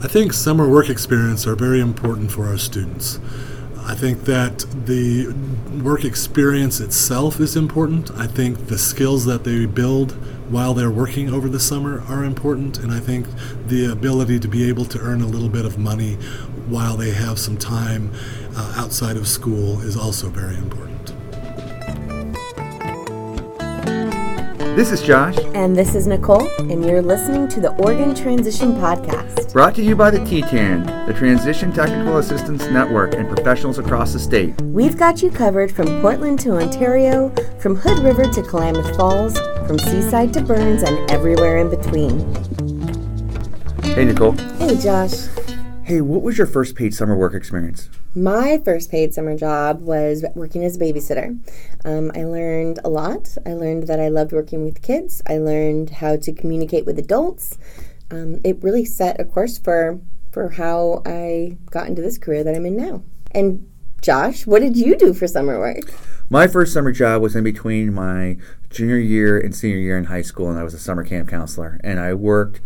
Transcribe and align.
I 0.00 0.06
think 0.06 0.32
summer 0.32 0.68
work 0.68 0.88
experience 0.88 1.44
are 1.44 1.56
very 1.56 1.80
important 1.80 2.30
for 2.30 2.46
our 2.46 2.56
students. 2.56 3.18
I 3.84 3.96
think 3.96 4.26
that 4.26 4.60
the 4.86 5.34
work 5.82 6.04
experience 6.04 6.78
itself 6.78 7.40
is 7.40 7.56
important. 7.56 8.12
I 8.12 8.28
think 8.28 8.68
the 8.68 8.78
skills 8.78 9.24
that 9.24 9.42
they 9.42 9.66
build 9.66 10.12
while 10.52 10.72
they're 10.72 10.88
working 10.88 11.34
over 11.34 11.48
the 11.48 11.58
summer 11.58 12.04
are 12.08 12.22
important, 12.22 12.78
and 12.78 12.92
I 12.92 13.00
think 13.00 13.26
the 13.66 13.86
ability 13.86 14.38
to 14.38 14.46
be 14.46 14.68
able 14.68 14.84
to 14.84 15.00
earn 15.00 15.20
a 15.20 15.26
little 15.26 15.48
bit 15.48 15.64
of 15.64 15.78
money 15.78 16.14
while 16.68 16.96
they 16.96 17.10
have 17.10 17.40
some 17.40 17.56
time 17.56 18.12
uh, 18.54 18.74
outside 18.76 19.16
of 19.16 19.26
school 19.26 19.80
is 19.80 19.96
also 19.96 20.28
very 20.28 20.54
important. 20.54 20.87
This 24.78 24.92
is 24.92 25.02
Josh. 25.02 25.36
And 25.54 25.76
this 25.76 25.96
is 25.96 26.06
Nicole, 26.06 26.48
and 26.60 26.84
you're 26.84 27.02
listening 27.02 27.48
to 27.48 27.60
the 27.60 27.72
Oregon 27.82 28.14
Transition 28.14 28.74
Podcast. 28.74 29.52
Brought 29.52 29.74
to 29.74 29.82
you 29.82 29.96
by 29.96 30.08
the 30.08 30.20
TTAN, 30.20 31.04
the 31.04 31.14
Transition 31.14 31.72
Technical 31.72 32.18
Assistance 32.18 32.62
Network, 32.68 33.14
and 33.14 33.26
professionals 33.26 33.80
across 33.80 34.12
the 34.12 34.20
state. 34.20 34.54
We've 34.62 34.96
got 34.96 35.20
you 35.20 35.32
covered 35.32 35.72
from 35.72 36.00
Portland 36.00 36.38
to 36.42 36.52
Ontario, 36.52 37.30
from 37.58 37.74
Hood 37.74 37.98
River 38.04 38.26
to 38.26 38.40
Klamath 38.40 38.96
Falls, 38.96 39.36
from 39.66 39.80
Seaside 39.80 40.32
to 40.34 40.42
Burns, 40.42 40.84
and 40.84 41.10
everywhere 41.10 41.58
in 41.58 41.70
between. 41.70 42.20
Hey, 43.82 44.04
Nicole. 44.04 44.36
Hey, 44.60 44.76
Josh. 44.80 45.26
Hey, 45.82 46.00
what 46.02 46.22
was 46.22 46.38
your 46.38 46.46
first 46.46 46.76
paid 46.76 46.94
summer 46.94 47.16
work 47.16 47.34
experience? 47.34 47.90
My 48.18 48.58
first 48.64 48.90
paid 48.90 49.14
summer 49.14 49.36
job 49.36 49.80
was 49.80 50.24
working 50.34 50.64
as 50.64 50.76
a 50.76 50.80
babysitter. 50.80 51.38
Um, 51.84 52.10
I 52.16 52.24
learned 52.24 52.80
a 52.84 52.88
lot. 52.88 53.36
I 53.46 53.52
learned 53.52 53.86
that 53.86 54.00
I 54.00 54.08
loved 54.08 54.32
working 54.32 54.64
with 54.64 54.82
kids. 54.82 55.22
I 55.28 55.38
learned 55.38 55.90
how 55.90 56.16
to 56.16 56.32
communicate 56.32 56.84
with 56.84 56.98
adults. 56.98 57.58
Um, 58.10 58.40
it 58.42 58.60
really 58.60 58.84
set 58.84 59.20
a 59.20 59.24
course 59.24 59.56
for 59.56 60.00
for 60.32 60.50
how 60.50 61.00
I 61.06 61.58
got 61.70 61.86
into 61.86 62.02
this 62.02 62.18
career 62.18 62.42
that 62.42 62.56
I'm 62.56 62.66
in 62.66 62.76
now. 62.76 63.04
And 63.30 63.70
Josh, 64.02 64.46
what 64.48 64.62
did 64.62 64.76
you 64.76 64.96
do 64.96 65.14
for 65.14 65.28
summer 65.28 65.56
work? 65.58 65.92
My 66.28 66.48
first 66.48 66.72
summer 66.72 66.90
job 66.90 67.22
was 67.22 67.36
in 67.36 67.44
between 67.44 67.94
my 67.94 68.36
junior 68.68 68.98
year 68.98 69.38
and 69.38 69.54
senior 69.54 69.78
year 69.78 69.96
in 69.96 70.04
high 70.04 70.22
school, 70.22 70.50
and 70.50 70.58
I 70.58 70.64
was 70.64 70.74
a 70.74 70.78
summer 70.80 71.04
camp 71.04 71.28
counselor. 71.28 71.80
And 71.84 72.00
I 72.00 72.14
worked 72.14 72.60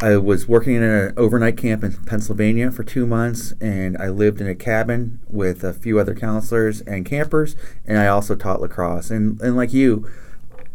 I 0.00 0.16
was 0.16 0.46
working 0.46 0.76
in 0.76 0.84
an 0.84 1.12
overnight 1.16 1.56
camp 1.56 1.82
in 1.82 1.92
Pennsylvania 1.92 2.70
for 2.70 2.84
two 2.84 3.04
months, 3.04 3.52
and 3.60 3.98
I 3.98 4.10
lived 4.10 4.40
in 4.40 4.46
a 4.46 4.54
cabin 4.54 5.18
with 5.28 5.64
a 5.64 5.72
few 5.72 5.98
other 5.98 6.14
counselors 6.14 6.82
and 6.82 7.04
campers, 7.04 7.56
and 7.84 7.98
I 7.98 8.06
also 8.06 8.36
taught 8.36 8.60
lacrosse. 8.60 9.10
And, 9.10 9.40
and 9.40 9.56
like 9.56 9.72
you, 9.72 10.08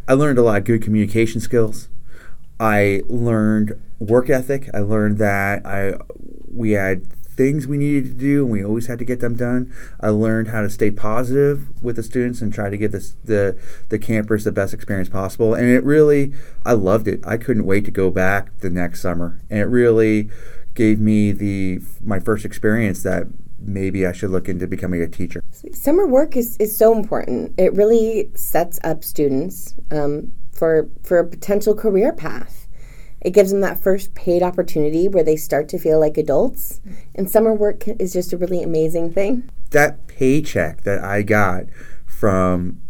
I 0.10 0.14
learned 0.14 0.40
a 0.40 0.42
lot 0.42 0.58
of 0.58 0.66
good 0.66 0.82
communication 0.82 1.40
skills. 1.40 1.88
I 2.60 3.04
learned 3.08 3.80
work 3.98 4.30
ethic. 4.30 4.70
I 4.74 4.80
learned 4.80 5.18
that 5.20 5.66
I 5.66 5.94
we 6.52 6.72
had 6.72 7.08
things 7.36 7.68
we 7.68 7.78
needed 7.78 8.06
to 8.06 8.14
do, 8.14 8.44
and 8.44 8.52
we 8.52 8.64
always 8.64 8.88
had 8.88 9.00
to 9.00 9.06
get 9.06 9.20
them 9.20 9.36
done. 9.36 9.74
I 10.00 10.10
learned 10.10 10.50
how 10.50 10.62
to 10.62 10.70
stay 10.70 10.92
positive 10.92 11.84
with 11.84 11.96
the 11.96 12.04
students 12.04 12.42
and 12.42 12.54
try 12.54 12.70
to 12.70 12.78
give 12.78 12.92
the 12.92 13.58
the 13.90 14.00
campers 14.00 14.44
the 14.44 14.52
best 14.52 14.74
experience 14.74 15.10
possible. 15.10 15.54
And 15.54 15.68
it 15.68 15.84
really, 15.84 16.34
I 16.66 16.74
loved 16.74 17.08
it. 17.08 17.22
I 17.26 17.38
couldn't 17.38 17.66
wait 17.66 17.86
to 17.86 17.92
go 17.92 18.12
back 18.12 18.60
the 18.60 18.70
next 18.70 19.02
summer, 19.02 19.42
and 19.50 19.60
it 19.60 19.66
really 19.66 20.30
gave 20.76 21.00
me 21.00 21.32
the 21.32 21.80
my 22.04 22.20
first 22.20 22.46
experience 22.46 23.04
that 23.04 23.28
maybe 23.60 24.06
I 24.06 24.12
should 24.12 24.30
look 24.30 24.50
into 24.50 24.68
becoming 24.68 25.02
a 25.02 25.08
teacher. 25.08 25.42
Summer 25.72 26.06
work 26.06 26.36
is, 26.36 26.58
is 26.58 26.76
so 26.76 26.94
important. 26.94 27.54
It 27.58 27.74
really 27.74 28.30
sets 28.36 28.80
up 28.84 29.04
students 29.04 29.76
um, 29.92 30.32
for 30.52 30.90
for 31.04 31.20
a 31.20 31.28
potential 31.28 31.74
career 31.74 32.14
path. 32.14 32.63
It 33.24 33.32
gives 33.32 33.52
them 33.52 33.62
that 33.62 33.82
first 33.82 34.14
paid 34.16 34.44
opportunity 34.44 35.08
where 35.08 35.24
they 35.24 35.36
start 35.36 35.70
to 35.70 35.80
feel 35.80 36.00
like 36.00 36.18
adults. 36.18 36.82
And 37.16 37.30
summer 37.30 37.54
work 37.54 37.88
is 37.88 38.14
just 38.14 38.34
a 38.34 38.38
really 38.38 38.62
amazing 38.62 39.14
thing. 39.14 39.50
That 39.72 40.08
paycheck 40.08 40.82
that 40.82 41.04
I 41.04 41.22
got 41.22 41.66
from 42.06 42.82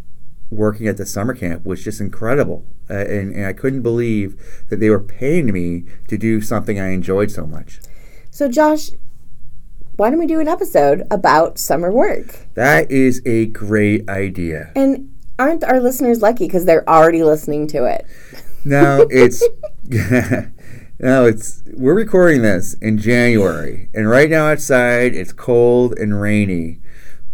working 0.49 0.88
at 0.88 0.97
the 0.97 1.05
summer 1.05 1.33
camp 1.33 1.66
was 1.66 1.83
just 1.83 2.01
incredible. 2.01 2.66
Uh, 2.89 2.94
and, 2.94 3.33
and 3.33 3.45
I 3.45 3.53
couldn't 3.53 3.81
believe 3.81 4.35
that 4.69 4.79
they 4.79 4.89
were 4.89 4.99
paying 4.99 5.51
me 5.51 5.85
to 6.07 6.17
do 6.17 6.41
something 6.41 6.79
I 6.79 6.89
enjoyed 6.89 7.31
so 7.31 7.45
much. 7.45 7.79
So, 8.29 8.50
Josh, 8.50 8.91
why 9.95 10.09
don't 10.09 10.19
we 10.19 10.25
do 10.25 10.39
an 10.39 10.47
episode 10.47 11.03
about 11.11 11.57
summer 11.59 11.91
work? 11.91 12.47
That 12.55 12.89
is 12.91 13.21
a 13.25 13.45
great 13.47 14.09
idea. 14.09 14.71
And 14.75 15.13
aren't 15.38 15.63
our 15.63 15.79
listeners 15.79 16.21
lucky 16.21 16.47
because 16.47 16.65
they're 16.65 16.88
already 16.89 17.23
listening 17.23 17.67
to 17.67 17.85
it? 17.85 18.05
No, 18.65 19.07
it's 19.09 19.44
no, 20.99 21.25
it's 21.25 21.61
we're 21.73 21.94
recording 21.94 22.41
this 22.41 22.73
in 22.75 22.97
January, 22.97 23.89
and 23.94 24.09
right 24.09 24.29
now 24.29 24.47
outside 24.47 25.13
it's 25.13 25.33
cold 25.33 25.97
and 25.99 26.21
rainy. 26.21 26.79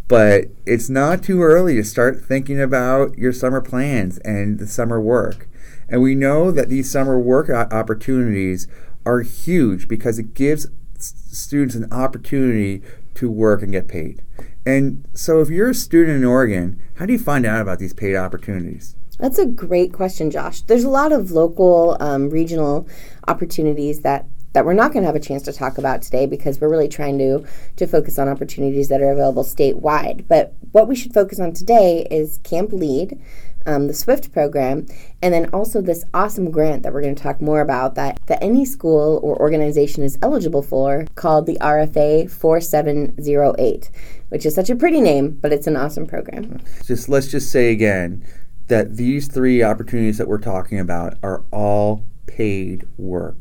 But 0.08 0.46
it's 0.66 0.90
not 0.90 1.22
too 1.22 1.44
early 1.44 1.76
to 1.76 1.84
start 1.84 2.26
thinking 2.26 2.60
about 2.60 3.16
your 3.20 3.32
summer 3.32 3.62
plans 3.62 4.18
and 4.20 4.58
the 4.58 4.66
summer 4.66 5.00
work. 5.00 5.48
And 5.88 6.02
we 6.02 6.16
know 6.16 6.50
that 6.50 6.70
these 6.70 6.90
summer 6.90 7.20
work 7.20 7.52
opportunities 7.52 8.68
are 9.06 9.22
huge 9.22 9.88
because 9.88 10.18
it 10.18 10.34
gives 10.34 10.66
students 10.98 11.76
an 11.76 11.88
opportunity 11.92 12.81
to 13.14 13.30
work 13.30 13.62
and 13.62 13.72
get 13.72 13.88
paid. 13.88 14.24
And 14.66 15.08
so, 15.14 15.40
if 15.42 15.50
you're 15.50 15.70
a 15.70 15.76
student 15.76 16.18
in 16.18 16.26
Oregon, 16.26 16.81
how 16.96 17.06
do 17.06 17.14
you 17.14 17.20
find 17.20 17.46
out 17.46 17.62
about 17.62 17.78
these 17.78 17.94
paid 17.94 18.16
opportunities? 18.16 18.96
That's 19.19 19.38
a 19.38 19.46
great 19.46 19.91
question, 19.91 20.31
Josh. 20.31 20.62
There's 20.62 20.85
a 20.85 20.90
lot 20.90 21.12
of 21.12 21.31
local, 21.31 21.97
um, 22.00 22.30
regional 22.30 22.88
opportunities 23.28 24.02
that 24.02 24.25
that 24.53 24.66
we're 24.66 24.74
not 24.74 24.91
going 24.91 25.03
to 25.03 25.06
have 25.06 25.16
a 25.16 25.19
chance 25.19 25.44
to 25.44 25.53
talk 25.53 25.78
about 25.78 26.02
today 26.02 26.25
because 26.25 26.59
we're 26.59 26.69
really 26.69 26.88
trying 26.88 27.19
to 27.19 27.46
to 27.75 27.85
focus 27.85 28.18
on 28.18 28.28
opportunities 28.28 28.88
that 28.88 29.02
are 29.02 29.12
available 29.12 29.44
statewide. 29.44 30.28
But 30.28 30.53
what 30.72 30.88
we 30.88 30.96
should 30.96 31.13
focus 31.13 31.40
on 31.40 31.53
today 31.53 32.07
is 32.09 32.40
Camp 32.44 32.72
Lead, 32.72 33.22
um, 33.66 33.88
the 33.88 33.94
SWIFT 33.94 34.31
program, 34.31 34.88
and 35.22 35.34
then 35.34 35.50
also 35.51 35.81
this 35.81 36.03
awesome 36.13 36.50
grant 36.50 36.81
that 36.84 36.94
we're 36.94 37.01
going 37.01 37.13
to 37.13 37.22
talk 37.22 37.41
more 37.41 37.62
about 37.62 37.96
that 37.96 38.19
that 38.28 38.41
any 38.41 38.66
school 38.66 39.19
or 39.22 39.40
organization 39.40 40.01
is 40.01 40.18
eligible 40.22 40.63
for, 40.63 41.06
called 41.16 41.46
the 41.46 41.57
RFA 41.62 42.31
4708, 42.31 43.91
which 44.30 44.46
is 44.46 44.56
such 44.56 44.69
a 44.69 44.75
pretty 44.75 45.01
name, 45.01 45.38
but 45.41 45.53
it's 45.53 45.68
an 45.68 45.75
awesome 45.75 46.07
program. 46.07 46.59
Just 46.86 47.09
let's 47.09 47.28
just 47.28 47.51
say 47.51 47.72
again 47.72 48.25
that 48.69 48.96
these 48.96 49.28
three 49.28 49.62
opportunities 49.62 50.18
that 50.18 50.28
we're 50.28 50.40
talking 50.40 50.80
about 50.80 51.18
are 51.22 51.44
all 51.52 52.06
paid 52.28 52.88
work. 52.97 53.35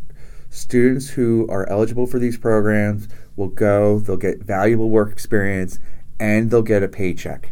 Students 0.50 1.08
who 1.10 1.46
are 1.50 1.68
eligible 1.68 2.06
for 2.06 2.18
these 2.18 2.36
programs 2.36 3.08
will 3.36 3.48
go, 3.48 4.00
they'll 4.00 4.16
get 4.16 4.40
valuable 4.40 4.90
work 4.90 5.12
experience, 5.12 5.78
and 6.18 6.50
they'll 6.50 6.62
get 6.62 6.82
a 6.82 6.88
paycheck. 6.88 7.50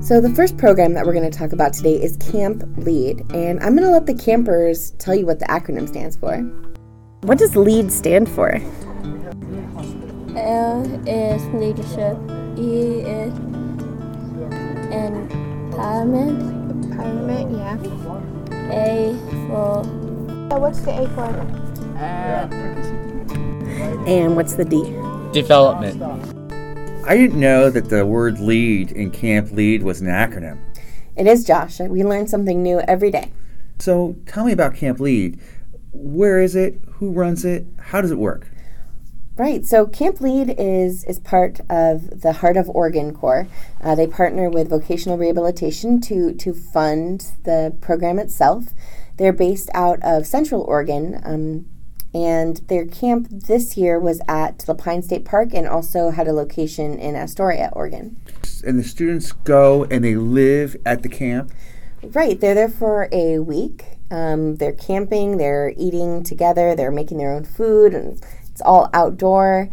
So, 0.00 0.20
the 0.20 0.32
first 0.36 0.58
program 0.58 0.92
that 0.94 1.06
we're 1.06 1.14
going 1.14 1.30
to 1.30 1.38
talk 1.38 1.52
about 1.52 1.72
today 1.72 1.94
is 1.94 2.18
Camp 2.18 2.62
Lead, 2.76 3.20
and 3.32 3.58
I'm 3.60 3.74
going 3.74 3.86
to 3.86 3.90
let 3.90 4.04
the 4.04 4.14
campers 4.14 4.90
tell 4.98 5.14
you 5.14 5.24
what 5.24 5.38
the 5.38 5.46
acronym 5.46 5.88
stands 5.88 6.16
for. 6.16 6.36
What 7.22 7.38
does 7.38 7.56
LEAD 7.56 7.90
stand 7.90 8.28
for? 8.28 8.60
L 10.36 10.84
is 11.08 11.42
leadership, 11.54 12.18
E 12.58 13.00
is 13.00 13.32
empowerment, 14.92 16.63
Parliament, 16.96 17.50
yeah. 17.50 17.76
A 18.70 19.16
for. 19.48 19.80
Uh, 20.52 20.58
what's 20.58 20.80
the 20.80 20.92
A 20.92 21.08
for? 21.10 21.24
And 24.06 24.36
what's 24.36 24.54
the 24.54 24.64
D? 24.64 24.82
Development. 25.32 26.02
I 27.06 27.16
didn't 27.16 27.40
know 27.40 27.70
that 27.70 27.88
the 27.90 28.06
word 28.06 28.38
lead 28.38 28.92
in 28.92 29.10
Camp 29.10 29.50
Lead 29.52 29.82
was 29.82 30.00
an 30.00 30.06
acronym. 30.06 30.58
It 31.16 31.26
is, 31.26 31.44
Josh. 31.44 31.80
We 31.80 32.02
learn 32.04 32.26
something 32.26 32.62
new 32.62 32.80
every 32.80 33.10
day. 33.10 33.30
So 33.78 34.16
tell 34.26 34.44
me 34.44 34.52
about 34.52 34.74
Camp 34.74 35.00
Lead. 35.00 35.40
Where 35.92 36.40
is 36.40 36.56
it? 36.56 36.80
Who 36.94 37.12
runs 37.12 37.44
it? 37.44 37.66
How 37.78 38.00
does 38.00 38.10
it 38.10 38.18
work? 38.18 38.48
Right. 39.36 39.66
So 39.66 39.86
Camp 39.86 40.20
Lead 40.20 40.54
is 40.58 41.02
is 41.04 41.18
part 41.18 41.60
of 41.68 42.20
the 42.20 42.34
Heart 42.34 42.56
of 42.56 42.70
Oregon 42.70 43.12
Corps. 43.12 43.48
Uh, 43.82 43.96
they 43.96 44.06
partner 44.06 44.48
with 44.48 44.70
vocational 44.70 45.18
rehabilitation 45.18 46.00
to 46.02 46.32
to 46.34 46.54
fund 46.54 47.32
the 47.42 47.76
program 47.80 48.20
itself. 48.20 48.66
They're 49.16 49.32
based 49.32 49.70
out 49.74 49.98
of 50.04 50.26
Central 50.26 50.62
Oregon, 50.62 51.20
um, 51.24 51.66
and 52.14 52.58
their 52.68 52.86
camp 52.86 53.26
this 53.28 53.76
year 53.76 53.98
was 53.98 54.20
at 54.28 54.64
La 54.68 54.74
Pine 54.74 55.02
State 55.02 55.24
Park 55.24 55.52
and 55.52 55.66
also 55.66 56.10
had 56.10 56.28
a 56.28 56.32
location 56.32 56.96
in 56.96 57.16
Astoria, 57.16 57.70
Oregon. 57.72 58.16
And 58.64 58.78
the 58.78 58.84
students 58.84 59.32
go 59.32 59.82
and 59.84 60.04
they 60.04 60.14
live 60.14 60.76
at 60.86 61.02
the 61.02 61.08
camp. 61.08 61.50
Right. 62.04 62.40
They're 62.40 62.54
there 62.54 62.68
for 62.68 63.08
a 63.10 63.40
week. 63.40 63.84
Um, 64.12 64.56
they're 64.56 64.72
camping. 64.72 65.38
They're 65.38 65.72
eating 65.76 66.22
together. 66.22 66.76
They're 66.76 66.92
making 66.92 67.18
their 67.18 67.32
own 67.32 67.44
food 67.44 67.94
and 67.94 68.22
it's 68.54 68.62
all 68.62 68.88
outdoor. 68.94 69.68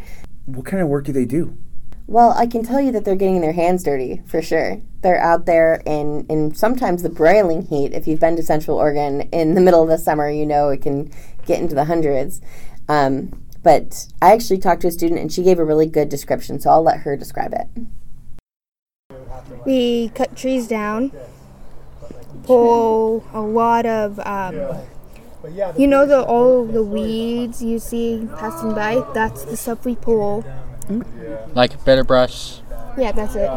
What 0.48 0.66
kind 0.66 0.82
of 0.82 0.90
work 0.90 1.06
do 1.06 1.12
they 1.12 1.26
do? 1.26 1.56
Well, 2.08 2.34
I 2.36 2.48
can 2.48 2.64
tell 2.64 2.82
you 2.82 2.92
that 2.94 3.06
they're 3.06 3.16
getting 3.16 3.40
their 3.40 3.54
hands 3.54 3.84
dirty 3.84 4.24
for 4.26 4.42
sure. 4.42 4.82
They're 5.02 5.22
out 5.22 5.46
there 5.46 5.84
in, 5.86 6.26
in 6.30 6.56
sometimes 6.56 7.04
the 7.04 7.10
broiling 7.10 7.62
heat. 7.62 7.94
If 7.94 8.08
you've 8.08 8.20
been 8.20 8.36
to 8.38 8.44
Central 8.44 8.78
Oregon 8.78 9.22
in 9.32 9.54
the 9.54 9.62
middle 9.62 9.84
of 9.84 9.88
the 9.88 10.00
summer, 10.00 10.32
you 10.32 10.48
know 10.48 10.70
it 10.70 10.82
can 10.82 11.12
get 11.46 11.62
into 11.62 11.76
the 11.76 11.86
hundreds. 11.86 12.42
Um, 12.90 13.46
but 13.62 14.08
I 14.20 14.34
actually 14.34 14.58
talked 14.58 14.82
to 14.82 14.88
a 14.88 14.92
student 14.92 15.20
and 15.20 15.32
she 15.32 15.44
gave 15.44 15.60
a 15.60 15.64
really 15.64 15.86
good 15.86 16.10
description, 16.10 16.60
so 16.60 16.72
I'll 16.72 16.82
let 16.82 17.02
her 17.02 17.16
describe 17.16 17.54
it. 17.54 17.68
We 19.64 20.10
cut 20.16 20.36
trees 20.36 20.68
down, 20.68 21.12
pull 22.44 23.24
a 23.32 23.42
lot 23.42 23.86
of, 23.86 24.20
um, 24.22 24.82
you 25.78 25.88
know, 25.88 26.06
the 26.06 26.24
all 26.24 26.66
the 26.66 26.84
weeds 26.84 27.62
you 27.62 27.80
see 27.80 28.28
passing 28.38 28.74
by. 28.74 29.04
That's 29.14 29.44
the 29.46 29.58
stuff 29.58 29.86
we 29.86 29.96
pull. 29.96 30.46
Like 31.54 31.84
bitter 31.86 32.04
brush. 32.04 32.62
Yeah, 32.98 33.12
that's 33.12 33.36
it. 33.36 33.50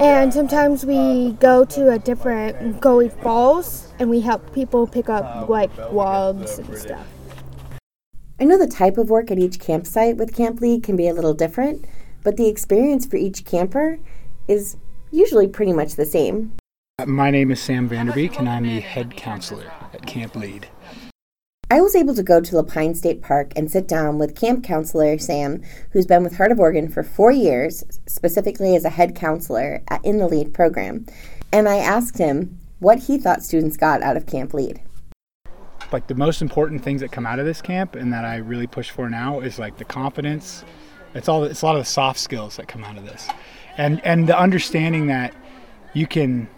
And 0.00 0.34
sometimes 0.34 0.84
we 0.84 1.32
go 1.32 1.64
to 1.66 1.90
a 1.90 1.98
different 1.98 2.80
Goey 2.80 3.12
Falls 3.22 3.92
and 3.98 4.10
we 4.10 4.20
help 4.20 4.52
people 4.52 4.86
pick 4.86 5.08
up 5.08 5.48
like 5.48 5.70
logs 5.92 6.58
and 6.58 6.76
stuff. 6.76 7.06
I 8.40 8.44
know 8.44 8.58
the 8.58 8.66
type 8.66 8.98
of 8.98 9.08
work 9.08 9.30
at 9.30 9.38
each 9.38 9.60
campsite 9.60 10.16
with 10.16 10.34
Camp 10.34 10.60
Lead 10.60 10.82
can 10.82 10.96
be 10.96 11.06
a 11.06 11.14
little 11.14 11.34
different, 11.34 11.86
but 12.24 12.36
the 12.36 12.48
experience 12.48 13.06
for 13.06 13.16
each 13.16 13.44
camper 13.44 14.00
is 14.48 14.76
usually 15.12 15.46
pretty 15.46 15.72
much 15.72 15.94
the 15.94 16.04
same. 16.04 16.52
My 17.04 17.32
name 17.32 17.50
is 17.50 17.60
Sam 17.60 17.88
Vanderbeek, 17.88 18.38
and 18.38 18.48
I'm 18.48 18.62
the 18.62 18.78
head 18.78 19.16
counselor 19.16 19.72
at 19.92 20.06
Camp 20.06 20.36
Lead. 20.36 20.68
I 21.68 21.80
was 21.80 21.96
able 21.96 22.14
to 22.14 22.22
go 22.22 22.40
to 22.40 22.56
La 22.56 22.62
Pine 22.62 22.94
State 22.94 23.20
Park 23.20 23.52
and 23.56 23.68
sit 23.68 23.88
down 23.88 24.20
with 24.20 24.36
camp 24.36 24.62
counselor 24.62 25.18
Sam, 25.18 25.60
who's 25.90 26.06
been 26.06 26.22
with 26.22 26.36
Heart 26.36 26.52
of 26.52 26.60
Oregon 26.60 26.88
for 26.88 27.02
four 27.02 27.32
years, 27.32 27.82
specifically 28.06 28.76
as 28.76 28.84
a 28.84 28.90
head 28.90 29.16
counselor 29.16 29.82
at, 29.88 30.04
in 30.04 30.18
the 30.18 30.28
LEAD 30.28 30.54
program. 30.54 31.04
And 31.52 31.68
I 31.68 31.78
asked 31.78 32.16
him 32.16 32.60
what 32.78 33.00
he 33.00 33.18
thought 33.18 33.42
students 33.42 33.76
got 33.76 34.00
out 34.00 34.16
of 34.16 34.26
Camp 34.26 34.54
Lead. 34.54 34.80
Like 35.90 36.06
the 36.06 36.14
most 36.14 36.42
important 36.42 36.84
things 36.84 37.00
that 37.00 37.10
come 37.10 37.26
out 37.26 37.40
of 37.40 37.44
this 37.44 37.60
camp, 37.60 37.96
and 37.96 38.12
that 38.12 38.24
I 38.24 38.36
really 38.36 38.68
push 38.68 38.90
for 38.90 39.10
now, 39.10 39.40
is 39.40 39.58
like 39.58 39.78
the 39.78 39.84
confidence. 39.84 40.64
It's 41.12 41.28
all. 41.28 41.42
It's 41.42 41.62
a 41.62 41.66
lot 41.66 41.74
of 41.74 41.82
the 41.82 41.90
soft 41.90 42.20
skills 42.20 42.56
that 42.56 42.68
come 42.68 42.84
out 42.84 42.96
of 42.96 43.04
this, 43.04 43.28
and 43.76 44.00
and 44.06 44.28
the 44.28 44.38
understanding 44.38 45.08
that 45.08 45.34
you 45.92 46.06
can, 46.06 46.48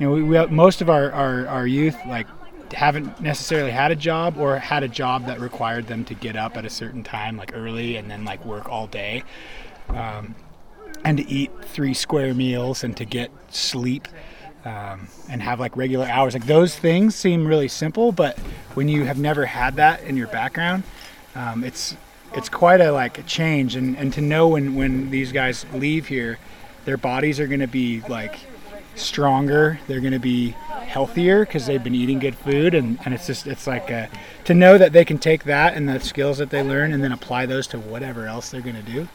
you 0.00 0.06
know, 0.06 0.14
we, 0.14 0.22
we 0.22 0.36
have, 0.36 0.50
most 0.50 0.80
of 0.80 0.88
our, 0.88 1.12
our 1.12 1.46
our 1.46 1.66
youth 1.66 1.96
like 2.06 2.26
haven't 2.72 3.20
necessarily 3.20 3.70
had 3.70 3.92
a 3.92 3.96
job 3.96 4.38
or 4.38 4.56
had 4.58 4.82
a 4.82 4.88
job 4.88 5.26
that 5.26 5.40
required 5.40 5.86
them 5.86 6.04
to 6.06 6.14
get 6.14 6.36
up 6.36 6.56
at 6.56 6.64
a 6.64 6.70
certain 6.70 7.04
time, 7.04 7.36
like 7.36 7.52
early, 7.54 7.96
and 7.96 8.10
then 8.10 8.24
like 8.24 8.44
work 8.44 8.68
all 8.68 8.86
day, 8.86 9.22
um, 9.88 10.34
and 11.04 11.18
to 11.18 11.28
eat 11.28 11.50
three 11.62 11.92
square 11.92 12.32
meals 12.34 12.82
and 12.82 12.96
to 12.96 13.04
get 13.04 13.30
sleep. 13.50 14.08
Um, 14.62 15.08
and 15.30 15.40
have 15.40 15.58
like 15.58 15.74
regular 15.74 16.04
hours 16.04 16.34
like 16.34 16.44
those 16.44 16.76
things 16.76 17.14
seem 17.14 17.46
really 17.46 17.66
simple 17.66 18.12
but 18.12 18.38
when 18.74 18.88
you 18.88 19.06
have 19.06 19.18
never 19.18 19.46
had 19.46 19.76
that 19.76 20.02
in 20.02 20.18
your 20.18 20.26
background 20.26 20.82
um, 21.34 21.64
it's 21.64 21.96
it's 22.34 22.50
quite 22.50 22.82
a 22.82 22.92
like 22.92 23.16
a 23.16 23.22
change 23.22 23.74
and, 23.74 23.96
and 23.96 24.12
to 24.12 24.20
know 24.20 24.48
when 24.48 24.74
when 24.74 25.08
these 25.08 25.32
guys 25.32 25.64
leave 25.72 26.08
here 26.08 26.38
their 26.84 26.98
bodies 26.98 27.40
are 27.40 27.46
going 27.46 27.60
to 27.60 27.66
be 27.66 28.02
like 28.06 28.38
stronger 29.00 29.80
they're 29.86 30.00
going 30.00 30.12
to 30.12 30.18
be 30.18 30.50
healthier 30.90 31.44
because 31.44 31.66
they've 31.66 31.84
been 31.84 31.94
eating 31.94 32.18
good 32.18 32.34
food 32.34 32.74
and, 32.74 32.98
and 33.04 33.14
it's 33.14 33.26
just 33.26 33.46
it's 33.46 33.66
like 33.66 33.90
a, 33.90 34.10
to 34.44 34.54
know 34.54 34.76
that 34.76 34.92
they 34.92 35.04
can 35.04 35.18
take 35.18 35.44
that 35.44 35.74
and 35.74 35.88
the 35.88 36.00
skills 36.00 36.38
that 36.38 36.50
they 36.50 36.62
learn 36.62 36.92
and 36.92 37.02
then 37.02 37.12
apply 37.12 37.46
those 37.46 37.66
to 37.66 37.78
whatever 37.78 38.26
else 38.26 38.50
they're 38.50 38.60
going 38.60 38.76
to 38.76 38.82
do. 38.82 39.08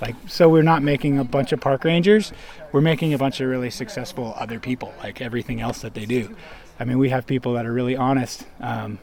Like 0.00 0.16
so 0.26 0.48
we're 0.48 0.62
not 0.62 0.82
making 0.82 1.18
a 1.18 1.24
bunch 1.24 1.52
of 1.52 1.60
park 1.60 1.84
rangers 1.84 2.32
we're 2.72 2.80
making 2.80 3.14
a 3.14 3.18
bunch 3.18 3.40
of 3.40 3.48
really 3.48 3.70
successful 3.70 4.34
other 4.36 4.58
people 4.58 4.92
like 4.98 5.20
everything 5.20 5.60
else 5.60 5.82
that 5.82 5.94
they 5.94 6.06
do. 6.06 6.34
I 6.78 6.84
mean 6.84 6.98
we 6.98 7.10
have 7.10 7.26
people 7.26 7.54
that 7.54 7.66
are 7.66 7.72
really 7.72 7.96
honest 7.96 8.46
um, 8.60 8.98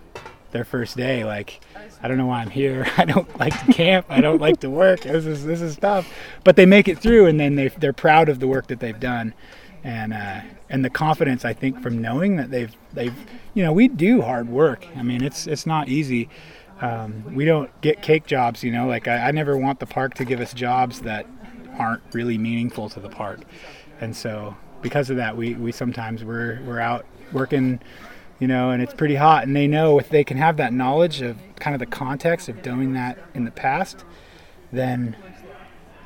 their 0.51 0.63
first 0.63 0.95
day 0.95 1.23
like 1.23 1.59
i 2.01 2.07
don't 2.07 2.17
know 2.17 2.25
why 2.25 2.41
i'm 2.41 2.49
here 2.49 2.87
i 2.97 3.05
don't 3.05 3.37
like 3.39 3.65
to 3.65 3.73
camp 3.73 4.05
i 4.09 4.21
don't 4.21 4.39
like 4.39 4.61
to 4.61 4.69
work 4.69 5.01
this 5.01 5.25
is 5.25 5.45
this 5.45 5.61
is 5.61 5.77
tough. 5.77 6.11
But 6.43 6.55
they 6.55 6.65
make 6.65 6.87
it 6.87 6.99
through 6.99 7.25
and 7.27 7.39
then 7.39 7.55
they, 7.55 7.67
they're 7.67 7.93
proud 7.93 8.29
of 8.29 8.39
the 8.39 8.47
work 8.47 8.67
that 8.67 8.79
they've 8.79 8.99
done 8.99 9.33
and 9.87 10.13
uh, 10.13 10.41
and 10.69 10.83
the 10.83 10.89
confidence 10.89 11.45
I 11.45 11.53
think 11.53 11.81
from 11.81 12.01
knowing 12.01 12.35
that 12.35 12.51
they've 12.51 12.75
they've 12.93 13.15
you 13.53 13.63
know 13.63 13.71
we 13.71 13.87
do 13.87 14.21
hard 14.21 14.49
work. 14.49 14.85
I 14.97 15.01
mean 15.01 15.23
it's 15.23 15.47
it's 15.47 15.65
not 15.65 15.87
easy. 15.87 16.29
Um, 16.81 17.33
we 17.33 17.45
don't 17.45 17.71
get 17.81 18.01
cake 18.01 18.27
jobs, 18.27 18.63
you 18.63 18.71
know. 18.71 18.85
Like 18.85 19.07
I, 19.07 19.29
I 19.29 19.31
never 19.31 19.57
want 19.57 19.79
the 19.79 19.85
park 19.85 20.13
to 20.15 20.25
give 20.25 20.41
us 20.41 20.53
jobs 20.53 21.01
that 21.01 21.25
aren't 21.79 22.03
really 22.11 22.37
meaningful 22.37 22.89
to 22.89 22.99
the 22.99 23.09
park, 23.09 23.39
and 24.01 24.15
so 24.15 24.57
because 24.81 25.09
of 25.09 25.15
that, 25.17 25.37
we, 25.37 25.55
we 25.55 25.71
sometimes 25.71 26.23
we're 26.23 26.61
we're 26.65 26.81
out 26.81 27.05
working, 27.31 27.79
you 28.39 28.47
know, 28.47 28.71
and 28.71 28.83
it's 28.83 28.93
pretty 28.93 29.15
hot, 29.15 29.47
and 29.47 29.55
they 29.55 29.67
know 29.67 29.99
if 29.99 30.09
they 30.09 30.23
can 30.23 30.37
have 30.37 30.57
that 30.57 30.73
knowledge 30.73 31.21
of 31.21 31.37
kind 31.55 31.73
of 31.73 31.79
the 31.79 31.85
context 31.85 32.49
of 32.49 32.61
doing 32.61 32.93
that 32.93 33.17
in 33.33 33.45
the 33.45 33.51
past, 33.51 34.03
then 34.71 35.15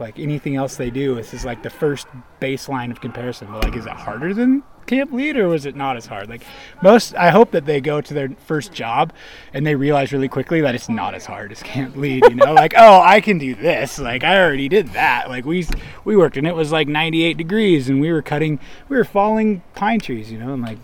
like 0.02 0.20
anything 0.20 0.58
else 0.58 0.76
they 0.76 0.90
do, 0.90 1.16
this 1.16 1.34
is 1.34 1.46
like 1.46 1.64
the 1.64 1.70
first 1.70 2.08
baseline 2.42 2.92
of 2.92 3.00
comparison. 3.00 3.48
But 3.52 3.64
like, 3.64 3.76
is 3.78 3.86
it 3.86 3.94
harder 3.94 4.34
than 4.34 4.64
camp 4.88 5.14
lead 5.14 5.38
or 5.38 5.48
was 5.48 5.66
it 5.66 5.76
not 5.76 5.96
as 5.96 6.06
hard? 6.06 6.28
Like 6.28 6.44
most, 6.82 7.16
I 7.16 7.30
hope 7.30 7.52
that 7.52 7.66
they 7.66 7.80
go 7.80 8.02
to 8.02 8.14
their 8.14 8.30
first 8.46 8.74
job 8.74 9.14
and 9.54 9.66
they 9.66 9.76
realize 9.76 10.12
really 10.12 10.28
quickly 10.28 10.60
that 10.62 10.76
it's 10.76 10.90
not 10.90 11.14
as 11.14 11.26
hard 11.26 11.52
as 11.54 11.64
camp 11.64 11.96
lead. 11.96 12.26
You 12.26 12.36
know, 12.36 12.54
like 12.54 12.74
oh, 12.78 13.02
I 13.02 13.22
can 13.22 13.38
do 13.38 13.56
this. 13.56 13.98
Like 14.00 14.26
I 14.26 14.42
already 14.42 14.68
did 14.68 14.90
that. 14.90 15.30
Like 15.30 15.46
we 15.46 15.66
we 16.04 16.18
worked 16.18 16.36
and 16.36 16.46
it 16.46 16.56
was 16.56 16.72
like 16.72 16.90
98 16.90 17.38
degrees 17.38 17.88
and 17.88 18.02
we 18.02 18.12
were 18.12 18.22
cutting, 18.22 18.60
we 18.90 18.98
were 18.98 19.06
falling 19.06 19.62
pine 19.76 20.02
trees. 20.02 20.32
You 20.32 20.40
know, 20.40 20.54
and 20.54 20.62
like 20.62 20.80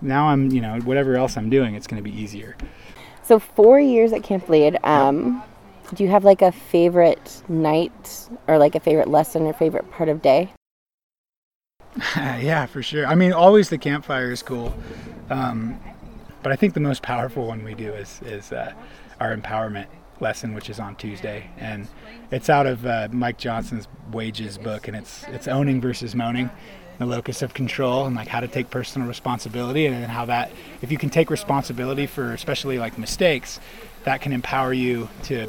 now 0.00 0.28
I'm, 0.28 0.50
you 0.50 0.60
know, 0.60 0.78
whatever 0.80 1.16
else 1.16 1.36
I'm 1.36 1.50
doing, 1.50 1.74
it's 1.74 1.86
going 1.86 2.02
to 2.02 2.08
be 2.08 2.16
easier. 2.16 2.56
So 3.22 3.38
four 3.40 3.80
years 3.80 4.12
at 4.12 4.22
Camp 4.22 4.48
Lead. 4.48 4.78
Um, 4.84 5.42
do 5.94 6.02
you 6.02 6.10
have 6.10 6.24
like 6.24 6.42
a 6.42 6.52
favorite 6.52 7.42
night 7.48 8.28
or 8.46 8.58
like 8.58 8.74
a 8.74 8.80
favorite 8.80 9.08
lesson 9.08 9.42
or 9.42 9.52
favorite 9.52 9.90
part 9.90 10.08
of 10.08 10.22
day? 10.22 10.50
yeah, 12.16 12.66
for 12.66 12.82
sure. 12.82 13.06
I 13.06 13.14
mean, 13.14 13.32
always 13.32 13.70
the 13.70 13.78
campfire 13.78 14.30
is 14.30 14.42
cool, 14.42 14.76
um, 15.30 15.80
but 16.42 16.52
I 16.52 16.56
think 16.56 16.74
the 16.74 16.80
most 16.80 17.02
powerful 17.02 17.46
one 17.46 17.64
we 17.64 17.74
do 17.74 17.92
is 17.92 18.20
is 18.24 18.52
uh, 18.52 18.72
our 19.18 19.34
empowerment 19.34 19.86
lesson, 20.20 20.54
which 20.54 20.68
is 20.68 20.78
on 20.78 20.96
Tuesday, 20.96 21.48
and 21.58 21.88
it's 22.30 22.50
out 22.50 22.66
of 22.66 22.84
uh, 22.84 23.08
Mike 23.12 23.38
Johnson's 23.38 23.88
Wages 24.12 24.58
book, 24.58 24.88
and 24.88 24.96
it's 24.96 25.24
it's 25.28 25.48
owning 25.48 25.80
versus 25.80 26.14
moaning, 26.14 26.50
the 26.98 27.06
locus 27.06 27.40
of 27.40 27.54
control, 27.54 28.04
and 28.04 28.14
like 28.14 28.28
how 28.28 28.40
to 28.40 28.48
take 28.48 28.68
personal 28.68 29.08
responsibility, 29.08 29.86
and 29.86 30.04
how 30.04 30.26
that 30.26 30.50
if 30.82 30.92
you 30.92 30.98
can 30.98 31.08
take 31.08 31.30
responsibility 31.30 32.06
for 32.06 32.34
especially 32.34 32.78
like 32.78 32.98
mistakes, 32.98 33.58
that 34.04 34.20
can 34.20 34.32
empower 34.32 34.74
you 34.74 35.08
to 35.24 35.48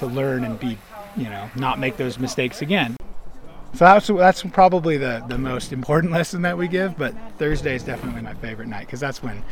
to 0.00 0.06
learn 0.06 0.44
and 0.44 0.58
be, 0.58 0.76
you 1.16 1.24
know, 1.24 1.48
not 1.56 1.78
make 1.78 1.96
those 1.96 2.18
mistakes 2.18 2.60
again. 2.60 2.96
So 3.74 3.84
that's 3.84 4.08
that's 4.08 4.42
probably 4.42 4.96
the 4.96 5.24
the 5.28 5.38
most 5.38 5.72
important 5.72 6.12
lesson 6.18 6.42
that 6.42 6.58
we 6.58 6.68
give. 6.68 6.98
But 6.98 7.14
Thursday 7.38 7.76
is 7.76 7.84
definitely 7.84 8.22
my 8.22 8.34
favorite 8.34 8.68
night 8.68 8.86
because 8.86 9.00
that's 9.00 9.22
when 9.22 9.42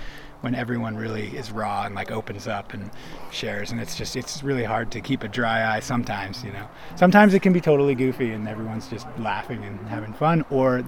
when 0.40 0.54
everyone 0.54 0.96
really 0.96 1.36
is 1.36 1.50
raw 1.50 1.84
and 1.84 1.94
like 1.94 2.10
opens 2.10 2.46
up 2.46 2.72
and 2.72 2.90
shares 3.30 3.72
and 3.72 3.80
it's 3.80 3.96
just 3.96 4.16
it's 4.16 4.42
really 4.44 4.62
hard 4.62 4.90
to 4.92 5.00
keep 5.00 5.24
a 5.24 5.28
dry 5.28 5.74
eye 5.74 5.80
sometimes 5.80 6.44
you 6.44 6.52
know 6.52 6.68
sometimes 6.94 7.34
it 7.34 7.40
can 7.40 7.52
be 7.52 7.60
totally 7.60 7.94
goofy 7.94 8.30
and 8.30 8.46
everyone's 8.46 8.86
just 8.86 9.06
laughing 9.18 9.64
and 9.64 9.80
having 9.88 10.12
fun 10.12 10.44
or 10.50 10.84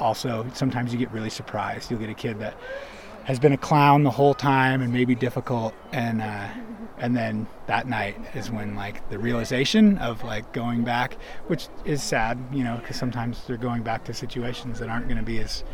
also 0.00 0.44
sometimes 0.52 0.92
you 0.92 0.98
get 0.98 1.12
really 1.12 1.30
surprised 1.30 1.92
you'll 1.92 2.00
get 2.00 2.10
a 2.10 2.14
kid 2.14 2.36
that 2.40 2.56
has 3.24 3.38
been 3.38 3.52
a 3.52 3.58
clown 3.58 4.02
the 4.02 4.10
whole 4.10 4.34
time 4.34 4.82
and 4.82 4.92
maybe 4.92 5.14
difficult. 5.14 5.74
And 5.92 6.22
uh, 6.22 6.48
and 6.98 7.16
then 7.16 7.46
that 7.66 7.88
night 7.88 8.16
is 8.34 8.50
when 8.50 8.76
like 8.76 9.08
the 9.10 9.18
realization 9.18 9.98
of 9.98 10.22
like 10.22 10.52
going 10.52 10.84
back 10.84 11.16
which 11.48 11.66
is 11.84 12.02
sad 12.02 12.38
you 12.52 12.62
know 12.62 12.76
because 12.76 12.96
sometimes 12.96 13.44
they're 13.46 13.56
going 13.56 13.82
back 13.82 14.04
to 14.04 14.14
situations 14.14 14.78
that 14.78 14.88
aren't 14.88 15.06
going 15.08 15.18
to 15.18 15.24
be 15.24 15.38
as 15.38 15.64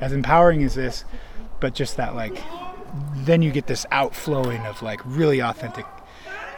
as 0.00 0.12
empowering 0.12 0.62
as 0.62 0.74
this. 0.74 1.04
But 1.60 1.74
just 1.74 1.96
that 1.96 2.14
like 2.14 2.42
then 3.14 3.42
you 3.42 3.50
get 3.50 3.66
this 3.66 3.86
outflowing 3.90 4.60
of 4.66 4.82
like 4.82 5.00
really 5.04 5.40
authentic 5.40 5.86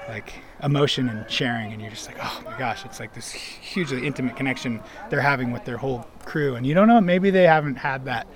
like 0.08 0.32
emotion 0.62 1.08
and 1.08 1.30
sharing. 1.30 1.72
And 1.72 1.80
you're 1.80 1.90
just 1.90 2.06
like 2.06 2.18
oh 2.20 2.42
my 2.44 2.58
gosh 2.58 2.84
it's 2.84 2.98
like 2.98 3.14
this 3.14 3.30
hugely 3.30 4.06
intimate 4.06 4.36
connection 4.36 4.80
they're 5.10 5.20
having 5.20 5.52
with 5.52 5.64
their 5.64 5.76
whole 5.76 6.06
crew. 6.24 6.56
And 6.56 6.66
you 6.66 6.74
don't 6.74 6.88
know 6.88 7.00
maybe 7.00 7.30
they 7.30 7.44
haven't 7.44 7.76
had 7.76 8.06
that 8.06 8.26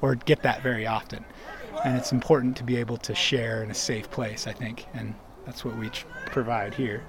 or 0.00 0.14
get 0.14 0.42
that 0.44 0.62
very 0.62 0.86
often 0.86 1.24
and 1.84 1.96
it's 1.96 2.12
important 2.12 2.56
to 2.56 2.64
be 2.64 2.76
able 2.76 2.96
to 2.96 3.14
share 3.14 3.62
in 3.62 3.70
a 3.70 3.74
safe 3.74 4.10
place 4.10 4.46
i 4.46 4.52
think 4.52 4.86
and 4.94 5.14
that's 5.44 5.64
what 5.64 5.76
we 5.78 5.90
provide 6.26 6.74
here 6.74 7.02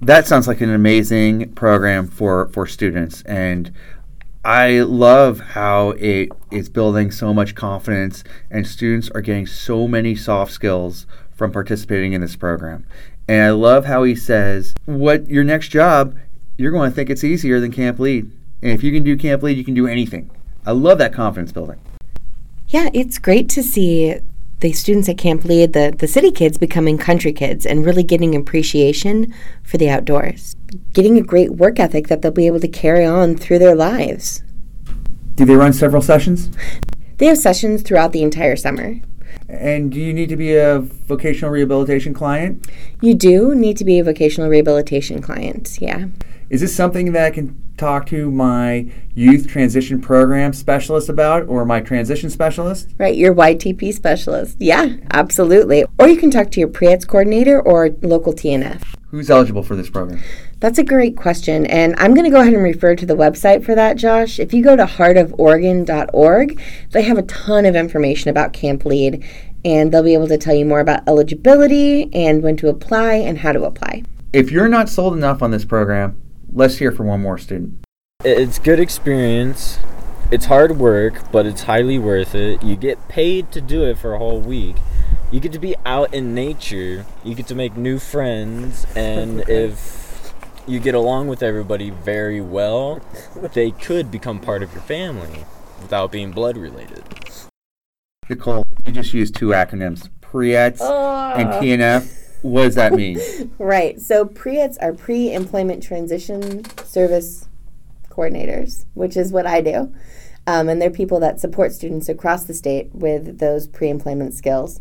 that 0.00 0.26
sounds 0.26 0.46
like 0.46 0.60
an 0.60 0.72
amazing 0.72 1.52
program 1.54 2.06
for 2.06 2.48
for 2.48 2.66
students 2.66 3.22
and 3.22 3.72
I 4.44 4.80
love 4.80 5.40
how 5.40 5.90
it 5.90 6.30
is 6.50 6.70
building 6.70 7.10
so 7.10 7.34
much 7.34 7.54
confidence 7.54 8.24
and 8.50 8.66
students 8.66 9.10
are 9.10 9.20
getting 9.20 9.46
so 9.46 9.88
many 9.88 10.14
soft 10.14 10.52
skills 10.52 11.06
from 11.34 11.52
participating 11.52 12.14
in 12.14 12.20
this 12.20 12.36
program. 12.36 12.86
And 13.28 13.44
I 13.44 13.50
love 13.50 13.84
how 13.84 14.04
he 14.04 14.14
says, 14.14 14.74
what 14.86 15.28
your 15.28 15.44
next 15.44 15.68
job, 15.68 16.16
you're 16.56 16.72
going 16.72 16.90
to 16.90 16.94
think 16.94 17.10
it's 17.10 17.24
easier 17.24 17.60
than 17.60 17.72
camp 17.72 17.98
lead. 17.98 18.30
And 18.62 18.72
if 18.72 18.82
you 18.82 18.90
can 18.90 19.02
do 19.02 19.16
camp 19.16 19.42
lead, 19.42 19.58
you 19.58 19.64
can 19.64 19.74
do 19.74 19.86
anything. 19.86 20.30
I 20.64 20.70
love 20.70 20.98
that 20.98 21.12
confidence 21.12 21.52
building. 21.52 21.78
Yeah, 22.70 22.90
it's 22.92 23.18
great 23.18 23.48
to 23.50 23.62
see 23.62 24.16
the 24.60 24.72
students 24.72 25.08
at 25.08 25.16
Camp 25.16 25.44
Lead, 25.44 25.72
the, 25.72 25.94
the 25.96 26.06
city 26.06 26.30
kids, 26.30 26.58
becoming 26.58 26.98
country 26.98 27.32
kids 27.32 27.64
and 27.64 27.86
really 27.86 28.02
getting 28.02 28.34
appreciation 28.34 29.32
for 29.62 29.78
the 29.78 29.88
outdoors. 29.88 30.54
Getting 30.92 31.16
a 31.16 31.22
great 31.22 31.52
work 31.52 31.80
ethic 31.80 32.08
that 32.08 32.20
they'll 32.20 32.30
be 32.30 32.46
able 32.46 32.60
to 32.60 32.68
carry 32.68 33.06
on 33.06 33.36
through 33.36 33.60
their 33.60 33.74
lives. 33.74 34.42
Do 35.36 35.46
they 35.46 35.56
run 35.56 35.72
several 35.72 36.02
sessions? 36.02 36.50
They 37.16 37.26
have 37.26 37.38
sessions 37.38 37.80
throughout 37.80 38.12
the 38.12 38.22
entire 38.22 38.56
summer. 38.56 39.00
And 39.48 39.90
do 39.90 39.98
you 39.98 40.12
need 40.12 40.28
to 40.28 40.36
be 40.36 40.54
a 40.54 40.80
vocational 40.80 41.50
rehabilitation 41.50 42.12
client? 42.12 42.66
You 43.00 43.14
do 43.14 43.54
need 43.54 43.78
to 43.78 43.84
be 43.84 43.98
a 43.98 44.04
vocational 44.04 44.50
rehabilitation 44.50 45.22
client, 45.22 45.78
yeah. 45.80 46.08
Is 46.50 46.62
this 46.62 46.74
something 46.74 47.12
that 47.12 47.26
I 47.26 47.30
can 47.30 47.62
talk 47.76 48.06
to 48.06 48.30
my 48.30 48.90
youth 49.14 49.48
transition 49.48 50.00
program 50.00 50.54
specialist 50.54 51.10
about 51.10 51.46
or 51.46 51.66
my 51.66 51.80
transition 51.80 52.30
specialist? 52.30 52.88
Right, 52.96 53.14
your 53.14 53.34
YTP 53.34 53.92
specialist. 53.92 54.56
Yeah, 54.58 54.96
absolutely. 55.10 55.84
Or 55.98 56.08
you 56.08 56.16
can 56.16 56.30
talk 56.30 56.50
to 56.52 56.60
your 56.60 56.70
Pre-ETS 56.70 57.04
coordinator 57.04 57.60
or 57.60 57.90
local 58.00 58.32
TNF. 58.32 58.82
Who's 59.10 59.30
eligible 59.30 59.62
for 59.62 59.76
this 59.76 59.90
program? 59.90 60.22
That's 60.60 60.78
a 60.78 60.84
great 60.84 61.16
question, 61.16 61.66
and 61.66 61.94
I'm 61.98 62.14
going 62.14 62.24
to 62.24 62.30
go 62.30 62.40
ahead 62.40 62.54
and 62.54 62.62
refer 62.62 62.96
to 62.96 63.06
the 63.06 63.14
website 63.14 63.62
for 63.62 63.74
that, 63.74 63.96
Josh. 63.96 64.38
If 64.38 64.54
you 64.54 64.64
go 64.64 64.74
to 64.74 64.86
heartoforegon.org, 64.86 66.62
they 66.92 67.02
have 67.02 67.18
a 67.18 67.22
ton 67.22 67.66
of 67.66 67.76
information 67.76 68.30
about 68.30 68.54
Camp 68.54 68.86
Lead, 68.86 69.22
and 69.66 69.92
they'll 69.92 70.02
be 70.02 70.14
able 70.14 70.28
to 70.28 70.38
tell 70.38 70.54
you 70.54 70.64
more 70.64 70.80
about 70.80 71.06
eligibility 71.06 72.12
and 72.14 72.42
when 72.42 72.56
to 72.56 72.68
apply 72.68 73.14
and 73.14 73.38
how 73.38 73.52
to 73.52 73.64
apply. 73.64 74.02
If 74.32 74.50
you're 74.50 74.68
not 74.68 74.88
sold 74.88 75.14
enough 75.14 75.42
on 75.42 75.50
this 75.52 75.64
program, 75.64 76.20
let's 76.52 76.78
hear 76.78 76.92
from 76.92 77.06
one 77.06 77.20
more 77.20 77.38
student. 77.38 77.84
It's 78.24 78.58
good 78.58 78.80
experience. 78.80 79.78
It's 80.30 80.46
hard 80.46 80.78
work, 80.78 81.30
but 81.32 81.46
it's 81.46 81.62
highly 81.62 81.98
worth 81.98 82.34
it. 82.34 82.62
You 82.62 82.76
get 82.76 83.08
paid 83.08 83.50
to 83.52 83.60
do 83.60 83.84
it 83.84 83.96
for 83.96 84.14
a 84.14 84.18
whole 84.18 84.40
week. 84.40 84.76
You 85.30 85.40
get 85.40 85.52
to 85.52 85.58
be 85.58 85.74
out 85.86 86.12
in 86.12 86.34
nature. 86.34 87.06
You 87.24 87.34
get 87.34 87.46
to 87.48 87.54
make 87.54 87.76
new 87.76 87.98
friends, 87.98 88.86
and 88.94 89.40
if 89.48 90.34
you 90.66 90.80
get 90.80 90.94
along 90.94 91.28
with 91.28 91.42
everybody 91.42 91.90
very 91.90 92.40
well, 92.40 93.00
they 93.54 93.70
could 93.70 94.10
become 94.10 94.40
part 94.40 94.62
of 94.62 94.72
your 94.72 94.82
family 94.82 95.44
without 95.80 96.12
being 96.12 96.30
blood 96.30 96.56
related. 96.56 97.04
Nicole, 98.28 98.64
you 98.84 98.92
just 98.92 99.14
used 99.14 99.34
two 99.34 99.48
acronyms, 99.48 100.10
PREETS 100.20 100.80
and 100.82 101.48
ah. 101.48 101.60
TNF. 101.60 102.27
What 102.42 102.62
does 102.62 102.74
that 102.76 102.92
mean? 102.92 103.18
Right. 103.58 104.00
So 104.00 104.24
Pre-ETS 104.24 104.78
are 104.78 104.92
pre-employment 104.92 105.82
transition 105.82 106.64
service 106.84 107.48
coordinators, 108.10 108.84
which 108.94 109.16
is 109.16 109.32
what 109.32 109.46
I 109.46 109.60
do. 109.60 109.92
Um, 110.46 110.68
and 110.68 110.80
they're 110.80 110.90
people 110.90 111.20
that 111.20 111.40
support 111.40 111.72
students 111.72 112.08
across 112.08 112.44
the 112.44 112.54
state 112.54 112.90
with 112.94 113.38
those 113.38 113.66
pre-employment 113.66 114.34
skills. 114.34 114.80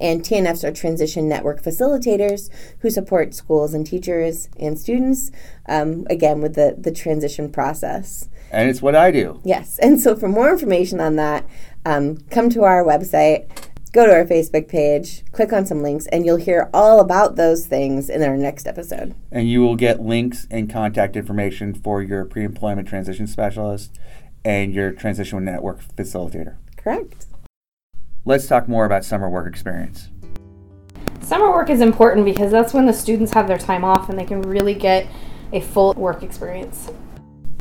And 0.00 0.22
TNFs 0.22 0.64
are 0.64 0.72
transition 0.72 1.28
network 1.28 1.62
facilitators 1.62 2.48
who 2.80 2.90
support 2.90 3.34
schools 3.34 3.74
and 3.74 3.86
teachers 3.86 4.48
and 4.58 4.78
students, 4.78 5.30
um, 5.68 6.06
again, 6.08 6.40
with 6.40 6.54
the, 6.54 6.74
the 6.78 6.92
transition 6.92 7.50
process. 7.50 8.28
and 8.50 8.68
it's 8.70 8.82
what 8.82 8.94
I 8.96 9.10
do. 9.10 9.40
Yes. 9.44 9.78
And 9.78 10.00
so 10.00 10.16
for 10.16 10.28
more 10.28 10.50
information 10.50 11.00
on 11.00 11.16
that, 11.16 11.46
um, 11.84 12.18
come 12.30 12.48
to 12.50 12.62
our 12.62 12.84
website, 12.84 13.48
go 13.92 14.06
to 14.06 14.12
our 14.12 14.24
Facebook 14.24 14.68
page, 14.68 15.22
click 15.32 15.52
on 15.52 15.66
some 15.66 15.82
links, 15.82 16.06
and 16.06 16.24
you'll 16.24 16.36
hear 16.36 16.70
all 16.72 16.98
about 16.98 17.36
those 17.36 17.66
things 17.66 18.08
in 18.08 18.22
our 18.22 18.36
next 18.36 18.66
episode. 18.66 19.14
And 19.30 19.48
you 19.48 19.60
will 19.60 19.76
get 19.76 20.00
links 20.00 20.46
and 20.50 20.70
contact 20.70 21.16
information 21.16 21.74
for 21.74 22.02
your 22.02 22.24
pre 22.24 22.44
employment 22.44 22.88
transition 22.88 23.26
specialist 23.26 23.98
and 24.44 24.72
your 24.72 24.90
transition 24.90 25.44
network 25.44 25.80
facilitator. 25.96 26.56
Correct. 26.76 27.26
Let's 28.24 28.46
talk 28.46 28.68
more 28.68 28.84
about 28.84 29.04
summer 29.04 29.28
work 29.28 29.46
experience. 29.46 30.08
Summer 31.20 31.50
work 31.50 31.70
is 31.70 31.80
important 31.80 32.24
because 32.24 32.50
that's 32.50 32.72
when 32.74 32.86
the 32.86 32.92
students 32.92 33.32
have 33.32 33.46
their 33.46 33.58
time 33.58 33.84
off 33.84 34.08
and 34.08 34.18
they 34.18 34.24
can 34.24 34.42
really 34.42 34.74
get 34.74 35.06
a 35.52 35.60
full 35.60 35.92
work 35.94 36.22
experience. 36.22 36.90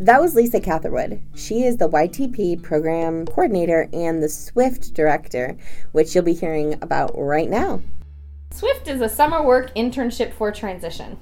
That 0.02 0.20
was 0.20 0.34
Lisa 0.34 0.60
Catherwood. 0.60 1.22
She 1.36 1.64
is 1.64 1.78
the 1.78 1.88
YTP 1.88 2.64
program 2.64 3.28
coordinator 3.28 3.88
and 3.94 4.24
the 4.24 4.30
SWIFT 4.30 4.96
director, 4.96 5.56
which 5.92 6.16
you'll 6.16 6.24
be 6.24 6.34
hearing 6.34 6.74
about 6.82 7.12
right 7.16 7.48
now. 7.48 7.84
SWIFT 8.50 8.88
is 8.88 9.02
a 9.02 9.08
summer 9.08 9.44
work 9.44 9.72
internship 9.76 10.34
for 10.34 10.52
transition. 10.52 11.20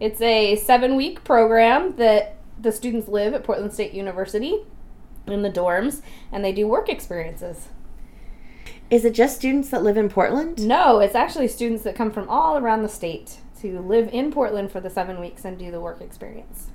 It's 0.00 0.22
a 0.22 0.56
seven 0.56 0.96
week 0.96 1.22
program 1.22 1.96
that 1.96 2.36
the 2.58 2.72
students 2.72 3.08
live 3.08 3.34
at 3.34 3.44
Portland 3.44 3.74
State 3.74 3.92
University 3.92 4.56
in 5.26 5.42
the 5.42 5.50
dorms 5.50 6.00
and 6.32 6.42
they 6.42 6.52
do 6.52 6.66
work 6.66 6.88
experiences. 6.88 7.68
Is 8.88 9.04
it 9.04 9.12
just 9.12 9.36
students 9.36 9.68
that 9.68 9.82
live 9.82 9.98
in 9.98 10.08
Portland? 10.08 10.66
No, 10.66 11.00
it's 11.00 11.14
actually 11.14 11.48
students 11.48 11.82
that 11.82 11.94
come 11.94 12.10
from 12.10 12.26
all 12.30 12.56
around 12.56 12.84
the 12.84 12.88
state 12.88 13.36
to 13.60 13.80
live 13.80 14.08
in 14.14 14.32
Portland 14.32 14.72
for 14.72 14.80
the 14.80 14.88
seven 14.88 15.20
weeks 15.20 15.44
and 15.44 15.58
do 15.58 15.70
the 15.70 15.78
work 15.78 16.00
experience. 16.00 16.68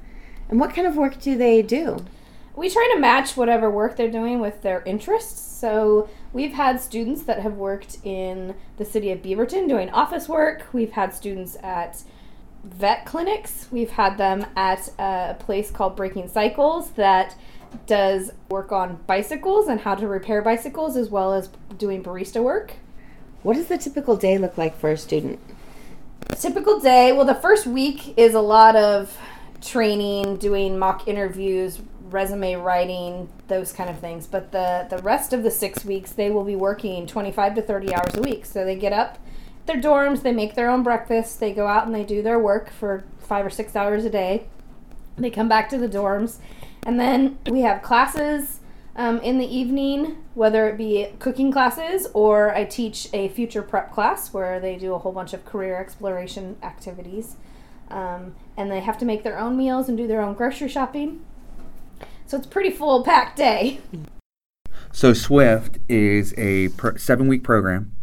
And 0.54 0.60
what 0.60 0.76
kind 0.76 0.86
of 0.86 0.96
work 0.96 1.20
do 1.20 1.36
they 1.36 1.64
do? 1.64 2.06
We 2.56 2.70
try 2.70 2.88
to 2.94 3.00
match 3.00 3.36
whatever 3.36 3.72
work 3.72 3.96
they're 3.96 4.12
doing 4.12 4.40
with 4.40 4.62
their 4.62 4.84
interests. 4.84 5.42
So 5.42 6.08
we've 6.32 6.54
had 6.54 6.80
students 6.80 7.24
that 7.24 7.40
have 7.40 7.56
worked 7.56 7.98
in 8.04 8.54
the 8.78 8.86
city 8.86 9.12
of 9.12 9.24
Beaverton 9.24 9.68
doing 9.68 9.90
office 9.90 10.30
work. 10.30 10.68
We've 10.72 10.92
had 10.92 11.12
students 11.12 11.58
at 11.64 12.04
vet 12.64 13.04
clinics. 13.04 13.68
We've 13.72 13.90
had 13.90 14.20
them 14.20 14.46
at 14.56 14.92
a 15.00 15.36
place 15.40 15.72
called 15.72 15.96
Breaking 15.96 16.30
Cycles 16.30 16.92
that 16.92 17.36
does 17.88 18.32
work 18.50 18.72
on 18.72 19.00
bicycles 19.08 19.68
and 19.68 19.80
how 19.80 19.96
to 19.96 20.08
repair 20.08 20.44
bicycles 20.44 20.96
as 20.96 21.10
well 21.10 21.34
as 21.34 21.50
doing 21.80 22.04
barista 22.04 22.44
work. 22.44 22.74
What 23.42 23.56
does 23.56 23.70
the 23.70 23.80
typical 23.80 24.18
day 24.18 24.38
look 24.38 24.56
like 24.56 24.78
for 24.78 24.92
a 24.92 24.98
student? 24.98 25.40
Typical 26.38 26.80
day, 26.80 27.12
well, 27.12 27.26
the 27.26 27.34
first 27.34 27.66
week 27.66 28.16
is 28.20 28.36
a 28.36 28.42
lot 28.42 28.76
of 28.76 29.18
training, 29.64 30.38
doing 30.38 30.78
mock 30.78 31.08
interviews, 31.08 31.80
resume 32.10 32.56
writing, 32.56 33.30
those 33.48 33.74
kind 33.74 33.90
of 33.90 34.00
things. 34.00 34.28
But 34.28 34.52
the, 34.52 34.88
the 34.90 35.00
rest 35.00 35.34
of 35.34 35.44
the 35.44 35.52
six 35.52 35.84
weeks, 35.84 36.12
they 36.12 36.30
will 36.30 36.44
be 36.44 36.56
working 36.56 37.08
25 37.08 37.56
to 37.56 37.62
30 37.62 37.94
hours 37.94 38.16
a 38.16 38.22
week. 38.22 38.46
So 38.46 38.66
they 38.66 38.76
get 38.76 38.94
up 38.94 39.20
their 39.66 39.82
dorms, 39.82 40.24
they 40.24 40.32
make 40.32 40.56
their 40.56 40.70
own 40.70 40.84
breakfast, 40.84 41.40
they 41.40 41.54
go 41.54 41.68
out 41.68 41.86
and 41.86 41.96
they 41.96 42.04
do 42.04 42.22
their 42.22 42.38
work 42.38 42.70
for 42.70 43.04
five 43.20 43.46
or 43.46 43.50
six 43.50 43.76
hours 43.76 44.06
a 44.06 44.10
day. 44.10 44.48
They 45.18 45.30
come 45.30 45.48
back 45.48 45.70
to 45.70 45.78
the 45.78 45.88
dorms, 45.88 46.38
and 46.86 47.00
then 47.00 47.38
we 47.50 47.62
have 47.62 47.82
classes 47.82 48.60
um, 48.96 49.20
in 49.20 49.38
the 49.38 49.46
evening, 49.46 50.18
whether 50.34 50.68
it 50.68 50.78
be 50.78 51.08
cooking 51.20 51.52
classes 51.52 52.08
or 52.14 52.54
I 52.54 52.66
teach 52.66 53.08
a 53.14 53.30
future 53.30 53.62
prep 53.62 53.92
class 53.94 54.34
where 54.34 54.60
they 54.60 54.76
do 54.76 54.94
a 54.94 55.00
whole 55.00 55.12
bunch 55.12 55.34
of 55.34 55.46
career 55.46 55.80
exploration 55.80 56.58
activities. 56.62 57.38
Um, 57.94 58.36
and 58.58 58.72
they 58.72 58.80
have 58.80 58.98
to 58.98 59.06
make 59.06 59.24
their 59.24 59.38
own 59.38 59.56
meals 59.56 59.88
and 59.88 59.96
do 59.96 60.08
their 60.08 60.22
own 60.22 60.34
grocery 60.34 60.68
shopping. 60.68 61.24
So 62.26 62.38
it's 62.38 62.48
a 62.48 62.50
pretty 62.50 62.72
full 62.72 63.04
packed 63.04 63.38
day. 63.38 63.82
So, 64.92 65.14
SWIFT 65.14 65.80
is 65.90 66.34
a 66.38 66.70
pro- 66.70 66.98
seven 66.98 67.28
week 67.28 67.44
program 67.44 67.96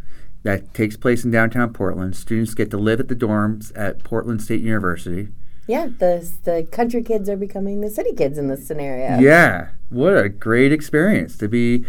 that 0.42 0.72
takes 0.74 0.96
place 0.96 1.24
in 1.24 1.30
downtown 1.30 1.72
Portland. 1.72 2.16
Students 2.16 2.54
get 2.54 2.70
to 2.70 2.76
live 2.78 3.00
at 3.00 3.08
the 3.08 3.16
dorms 3.16 3.72
at 3.76 4.02
Portland 4.02 4.42
State 4.42 4.60
University. 4.60 5.28
Yeah, 5.66 5.86
the 5.86 6.28
the 6.44 6.66
country 6.70 7.02
kids 7.02 7.28
are 7.28 7.36
becoming 7.36 7.80
the 7.80 7.90
city 7.90 8.12
kids 8.12 8.38
in 8.38 8.48
this 8.48 8.66
scenario. 8.66 9.20
Yeah, 9.20 9.68
what 9.88 10.16
a 10.16 10.28
great 10.28 10.72
experience 10.72 11.36
to 11.38 11.48
be 11.48 11.84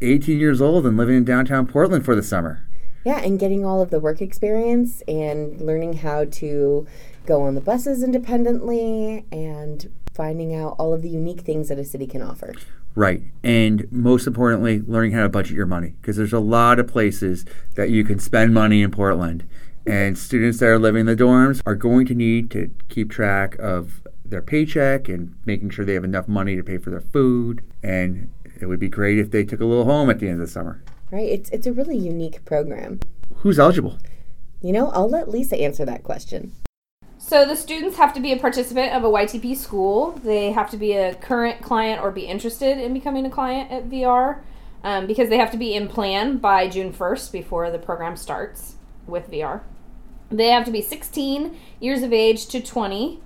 18 0.00 0.40
years 0.40 0.60
old 0.60 0.84
and 0.84 0.96
living 0.96 1.16
in 1.16 1.24
downtown 1.24 1.66
Portland 1.66 2.04
for 2.04 2.16
the 2.16 2.22
summer. 2.22 2.66
Yeah, 3.04 3.18
and 3.18 3.38
getting 3.38 3.64
all 3.64 3.82
of 3.82 3.90
the 3.90 4.00
work 4.00 4.20
experience 4.20 5.02
and 5.08 5.60
learning 5.60 5.94
how 5.94 6.24
to 6.26 6.86
go 7.26 7.42
on 7.42 7.54
the 7.54 7.60
buses 7.60 8.02
independently 8.02 9.24
and 9.32 9.90
finding 10.12 10.54
out 10.54 10.76
all 10.78 10.92
of 10.92 11.02
the 11.02 11.08
unique 11.08 11.40
things 11.40 11.68
that 11.68 11.78
a 11.78 11.84
city 11.84 12.06
can 12.06 12.22
offer. 12.22 12.54
Right. 12.94 13.22
And 13.42 13.90
most 13.90 14.26
importantly, 14.26 14.82
learning 14.86 15.12
how 15.12 15.22
to 15.22 15.28
budget 15.28 15.56
your 15.56 15.66
money 15.66 15.94
because 16.00 16.16
there's 16.16 16.32
a 16.32 16.40
lot 16.40 16.78
of 16.78 16.86
places 16.86 17.44
that 17.74 17.90
you 17.90 18.04
can 18.04 18.18
spend 18.18 18.52
money 18.52 18.82
in 18.82 18.90
Portland. 18.90 19.48
And 19.86 20.16
students 20.16 20.58
that 20.58 20.66
are 20.66 20.78
living 20.78 21.00
in 21.00 21.06
the 21.06 21.16
dorms 21.16 21.60
are 21.66 21.74
going 21.74 22.06
to 22.06 22.14
need 22.14 22.50
to 22.52 22.70
keep 22.88 23.10
track 23.10 23.56
of 23.58 24.02
their 24.24 24.42
paycheck 24.42 25.08
and 25.08 25.34
making 25.44 25.70
sure 25.70 25.84
they 25.84 25.94
have 25.94 26.04
enough 26.04 26.28
money 26.28 26.54
to 26.54 26.62
pay 26.62 26.78
for 26.78 26.90
their 26.90 27.00
food. 27.00 27.62
And 27.82 28.30
it 28.60 28.66
would 28.66 28.78
be 28.78 28.88
great 28.88 29.18
if 29.18 29.30
they 29.30 29.44
took 29.44 29.60
a 29.60 29.64
little 29.64 29.84
home 29.84 30.08
at 30.08 30.20
the 30.20 30.28
end 30.28 30.40
of 30.40 30.46
the 30.46 30.52
summer. 30.52 30.82
Right? 31.12 31.28
It's 31.28 31.50
it's 31.50 31.66
a 31.66 31.72
really 31.72 31.96
unique 31.96 32.44
program. 32.44 32.98
Who's 33.36 33.58
eligible? 33.58 33.98
You 34.62 34.72
know, 34.72 34.90
I'll 34.90 35.10
let 35.10 35.28
Lisa 35.28 35.56
answer 35.56 35.84
that 35.84 36.02
question. 36.02 36.52
So 37.18 37.44
the 37.44 37.54
students 37.54 37.98
have 37.98 38.12
to 38.14 38.20
be 38.20 38.32
a 38.32 38.38
participant 38.38 38.92
of 38.92 39.04
a 39.04 39.08
YTP 39.08 39.56
school. 39.56 40.12
They 40.24 40.50
have 40.52 40.70
to 40.70 40.76
be 40.76 40.94
a 40.94 41.14
current 41.14 41.62
client 41.62 42.02
or 42.02 42.10
be 42.10 42.22
interested 42.22 42.78
in 42.78 42.92
becoming 42.92 43.24
a 43.26 43.30
client 43.30 43.70
at 43.70 43.88
VR 43.88 44.40
um, 44.82 45.06
because 45.06 45.28
they 45.28 45.38
have 45.38 45.50
to 45.52 45.56
be 45.56 45.74
in 45.74 45.86
plan 45.86 46.38
by 46.38 46.68
June 46.68 46.92
1st 46.92 47.30
before 47.30 47.70
the 47.70 47.78
program 47.78 48.16
starts 48.16 48.74
with 49.06 49.30
VR. 49.30 49.60
They 50.30 50.48
have 50.48 50.64
to 50.64 50.70
be 50.70 50.82
16 50.82 51.56
years 51.78 52.02
of 52.02 52.12
age 52.12 52.46
to 52.46 52.60
20, 52.60 53.20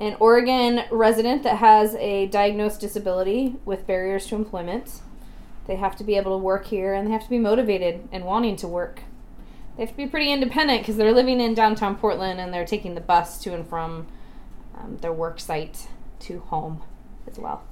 an 0.00 0.16
Oregon 0.20 0.82
resident 0.90 1.42
that 1.44 1.56
has 1.56 1.94
a 1.94 2.26
diagnosed 2.26 2.80
disability 2.80 3.56
with 3.64 3.86
barriers 3.86 4.26
to 4.26 4.34
employment. 4.34 5.00
They 5.68 5.76
have 5.76 5.94
to 5.96 6.04
be 6.04 6.16
able 6.16 6.36
to 6.36 6.42
work 6.42 6.66
here 6.66 6.94
and 6.94 7.06
they 7.06 7.12
have 7.12 7.22
to 7.22 7.30
be 7.30 7.38
motivated 7.38 8.08
and 8.10 8.24
wanting 8.24 8.56
to 8.56 8.66
work. 8.66 9.02
They 9.76 9.84
have 9.84 9.90
to 9.90 9.96
be 9.96 10.06
pretty 10.06 10.32
independent 10.32 10.80
because 10.80 10.96
they're 10.96 11.12
living 11.12 11.40
in 11.40 11.54
downtown 11.54 11.94
Portland 11.94 12.40
and 12.40 12.52
they're 12.52 12.66
taking 12.66 12.94
the 12.94 13.00
bus 13.02 13.40
to 13.42 13.54
and 13.54 13.68
from 13.68 14.08
um, 14.76 14.96
their 15.02 15.12
work 15.12 15.38
site 15.38 15.88
to 16.20 16.40
home 16.40 16.82
as 17.30 17.38
well. 17.38 17.62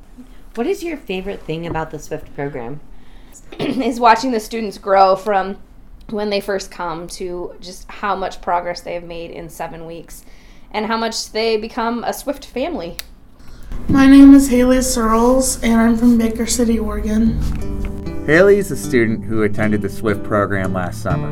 What 0.54 0.66
is 0.66 0.84
your 0.84 0.98
favorite 0.98 1.42
thing 1.42 1.66
about 1.66 1.90
the 1.90 1.98
SWIFT 1.98 2.34
program? 2.34 2.80
is 3.58 3.98
watching 3.98 4.30
the 4.30 4.40
students 4.40 4.78
grow 4.78 5.16
from 5.16 5.58
when 6.10 6.30
they 6.30 6.40
first 6.40 6.70
come 6.70 7.08
to 7.08 7.56
just 7.60 7.90
how 7.90 8.14
much 8.14 8.42
progress 8.42 8.82
they 8.82 8.94
have 8.94 9.04
made 9.04 9.30
in 9.30 9.48
seven 9.48 9.86
weeks 9.86 10.24
and 10.70 10.86
how 10.86 10.96
much 10.96 11.32
they 11.32 11.56
become 11.56 12.04
a 12.04 12.12
Swift 12.12 12.44
family. 12.44 12.96
My 13.88 14.06
name 14.06 14.34
is 14.34 14.48
Haley 14.48 14.82
Searles, 14.82 15.62
and 15.62 15.80
I'm 15.80 15.96
from 15.96 16.18
Baker 16.18 16.46
City, 16.46 16.78
Oregon. 16.78 17.40
Haley 18.26 18.58
is 18.58 18.70
a 18.70 18.76
student 18.76 19.24
who 19.24 19.42
attended 19.42 19.82
the 19.82 19.88
SWIFT 19.88 20.24
program 20.24 20.72
last 20.72 21.02
summer. 21.02 21.28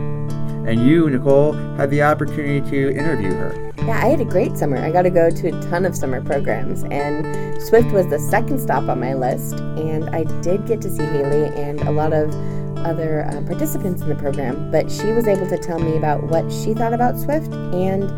And 0.68 0.86
you, 0.86 1.10
Nicole, 1.10 1.52
had 1.76 1.90
the 1.90 2.02
opportunity 2.02 2.60
to 2.70 2.96
interview 2.96 3.32
her. 3.34 3.72
Yeah, 3.78 4.00
I 4.02 4.08
had 4.08 4.20
a 4.20 4.24
great 4.24 4.56
summer. 4.56 4.78
I 4.78 4.90
got 4.90 5.02
to 5.02 5.10
go 5.10 5.30
to 5.30 5.48
a 5.48 5.62
ton 5.68 5.84
of 5.84 5.96
summer 5.96 6.22
programs, 6.24 6.84
and 6.84 7.62
Swift 7.62 7.90
was 7.92 8.06
the 8.08 8.18
second 8.18 8.60
stop 8.60 8.88
on 8.88 9.00
my 9.00 9.14
list. 9.14 9.54
And 9.54 10.08
I 10.10 10.24
did 10.40 10.66
get 10.66 10.80
to 10.82 10.90
see 10.90 11.04
Haley 11.04 11.46
and 11.60 11.80
a 11.82 11.90
lot 11.90 12.12
of 12.12 12.34
other 12.78 13.24
uh, 13.24 13.40
participants 13.42 14.02
in 14.02 14.08
the 14.08 14.14
program, 14.14 14.70
but 14.70 14.90
she 14.90 15.12
was 15.12 15.26
able 15.26 15.46
to 15.48 15.58
tell 15.58 15.78
me 15.78 15.96
about 15.96 16.22
what 16.24 16.50
she 16.52 16.74
thought 16.74 16.92
about 16.92 17.18
Swift 17.18 17.52
and 17.52 18.10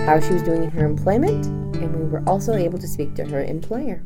how 0.00 0.18
she 0.20 0.32
was 0.32 0.42
doing 0.42 0.64
in 0.64 0.70
her 0.70 0.84
employment, 0.86 1.46
and 1.76 1.94
we 1.94 2.01
were 2.12 2.22
also 2.26 2.54
able 2.54 2.78
to 2.78 2.86
speak 2.86 3.14
to 3.16 3.24
her 3.24 3.42
employer. 3.42 4.04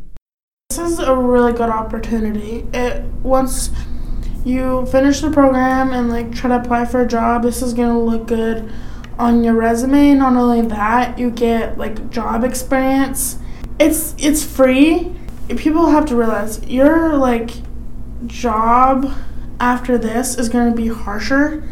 This 0.70 0.78
is 0.78 0.98
a 0.98 1.14
really 1.14 1.52
good 1.52 1.68
opportunity. 1.68 2.66
It 2.72 3.02
once 3.22 3.70
you 4.44 4.86
finish 4.86 5.20
the 5.20 5.30
program 5.30 5.92
and 5.92 6.08
like 6.08 6.34
try 6.34 6.48
to 6.48 6.56
apply 6.56 6.86
for 6.86 7.02
a 7.02 7.06
job, 7.06 7.42
this 7.42 7.62
is 7.62 7.74
gonna 7.74 8.00
look 8.00 8.28
good 8.28 8.70
on 9.18 9.42
your 9.42 9.54
resume. 9.54 10.14
Not 10.14 10.36
only 10.36 10.62
that, 10.62 11.18
you 11.18 11.30
get 11.30 11.76
like 11.76 12.10
job 12.10 12.44
experience. 12.44 13.38
It's 13.78 14.14
it's 14.18 14.44
free. 14.44 15.12
People 15.48 15.90
have 15.90 16.06
to 16.06 16.16
realize 16.16 16.64
your 16.64 17.16
like 17.16 17.50
job 18.26 19.12
after 19.60 19.98
this 19.98 20.36
is 20.38 20.48
gonna 20.48 20.74
be 20.74 20.88
harsher. 20.88 21.62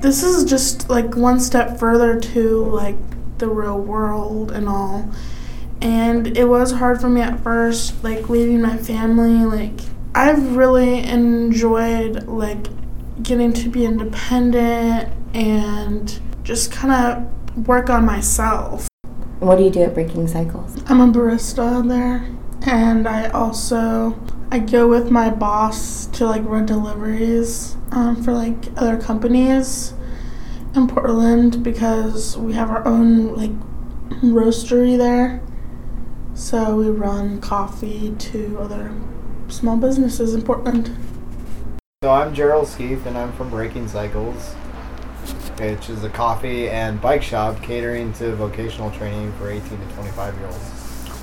This 0.00 0.22
is 0.22 0.44
just 0.44 0.90
like 0.90 1.16
one 1.16 1.40
step 1.40 1.78
further 1.78 2.20
to 2.20 2.64
like 2.66 2.96
the 3.38 3.48
real 3.48 3.78
world 3.78 4.52
and 4.52 4.68
all. 4.68 5.10
And 5.84 6.36
it 6.36 6.46
was 6.46 6.72
hard 6.72 6.98
for 6.98 7.10
me 7.10 7.20
at 7.20 7.38
first, 7.40 8.02
like 8.02 8.30
leaving 8.30 8.62
my 8.62 8.78
family. 8.78 9.44
Like 9.44 9.78
I've 10.14 10.56
really 10.56 11.00
enjoyed 11.00 12.26
like 12.26 12.66
getting 13.22 13.52
to 13.52 13.68
be 13.68 13.84
independent 13.84 15.12
and 15.34 16.20
just 16.42 16.72
kind 16.72 16.92
of 16.92 17.68
work 17.68 17.90
on 17.90 18.06
myself. 18.06 18.88
What 19.40 19.56
do 19.56 19.64
you 19.64 19.70
do 19.70 19.82
at 19.82 19.92
Breaking 19.92 20.26
Cycles? 20.26 20.82
I'm 20.86 21.00
a 21.02 21.06
barista 21.06 21.86
there, 21.86 22.26
and 22.66 23.06
I 23.06 23.28
also 23.28 24.18
I 24.50 24.60
go 24.60 24.88
with 24.88 25.10
my 25.10 25.28
boss 25.28 26.06
to 26.06 26.24
like 26.24 26.44
run 26.44 26.64
deliveries 26.64 27.76
um, 27.90 28.22
for 28.22 28.32
like 28.32 28.56
other 28.76 28.96
companies 28.96 29.92
in 30.74 30.88
Portland 30.88 31.62
because 31.62 32.38
we 32.38 32.54
have 32.54 32.70
our 32.70 32.86
own 32.86 33.34
like 33.34 33.50
roastery 34.22 34.96
there. 34.96 35.42
So 36.34 36.74
we 36.74 36.88
run 36.88 37.40
coffee 37.40 38.12
to 38.18 38.58
other 38.58 38.92
small 39.46 39.76
businesses 39.76 40.34
in 40.34 40.42
Portland. 40.42 40.90
So 42.02 42.10
I'm 42.10 42.34
Gerald 42.34 42.66
Skeeth 42.66 43.06
and 43.06 43.16
I'm 43.16 43.32
from 43.34 43.50
Breaking 43.50 43.86
Cycles, 43.86 44.52
which 45.60 45.88
is 45.88 46.02
a 46.02 46.10
coffee 46.10 46.68
and 46.68 47.00
bike 47.00 47.22
shop 47.22 47.62
catering 47.62 48.12
to 48.14 48.34
vocational 48.34 48.90
training 48.90 49.32
for 49.34 49.48
18 49.48 49.62
to 49.62 49.94
25 49.94 50.36
year 50.36 50.46
olds. 50.48 51.14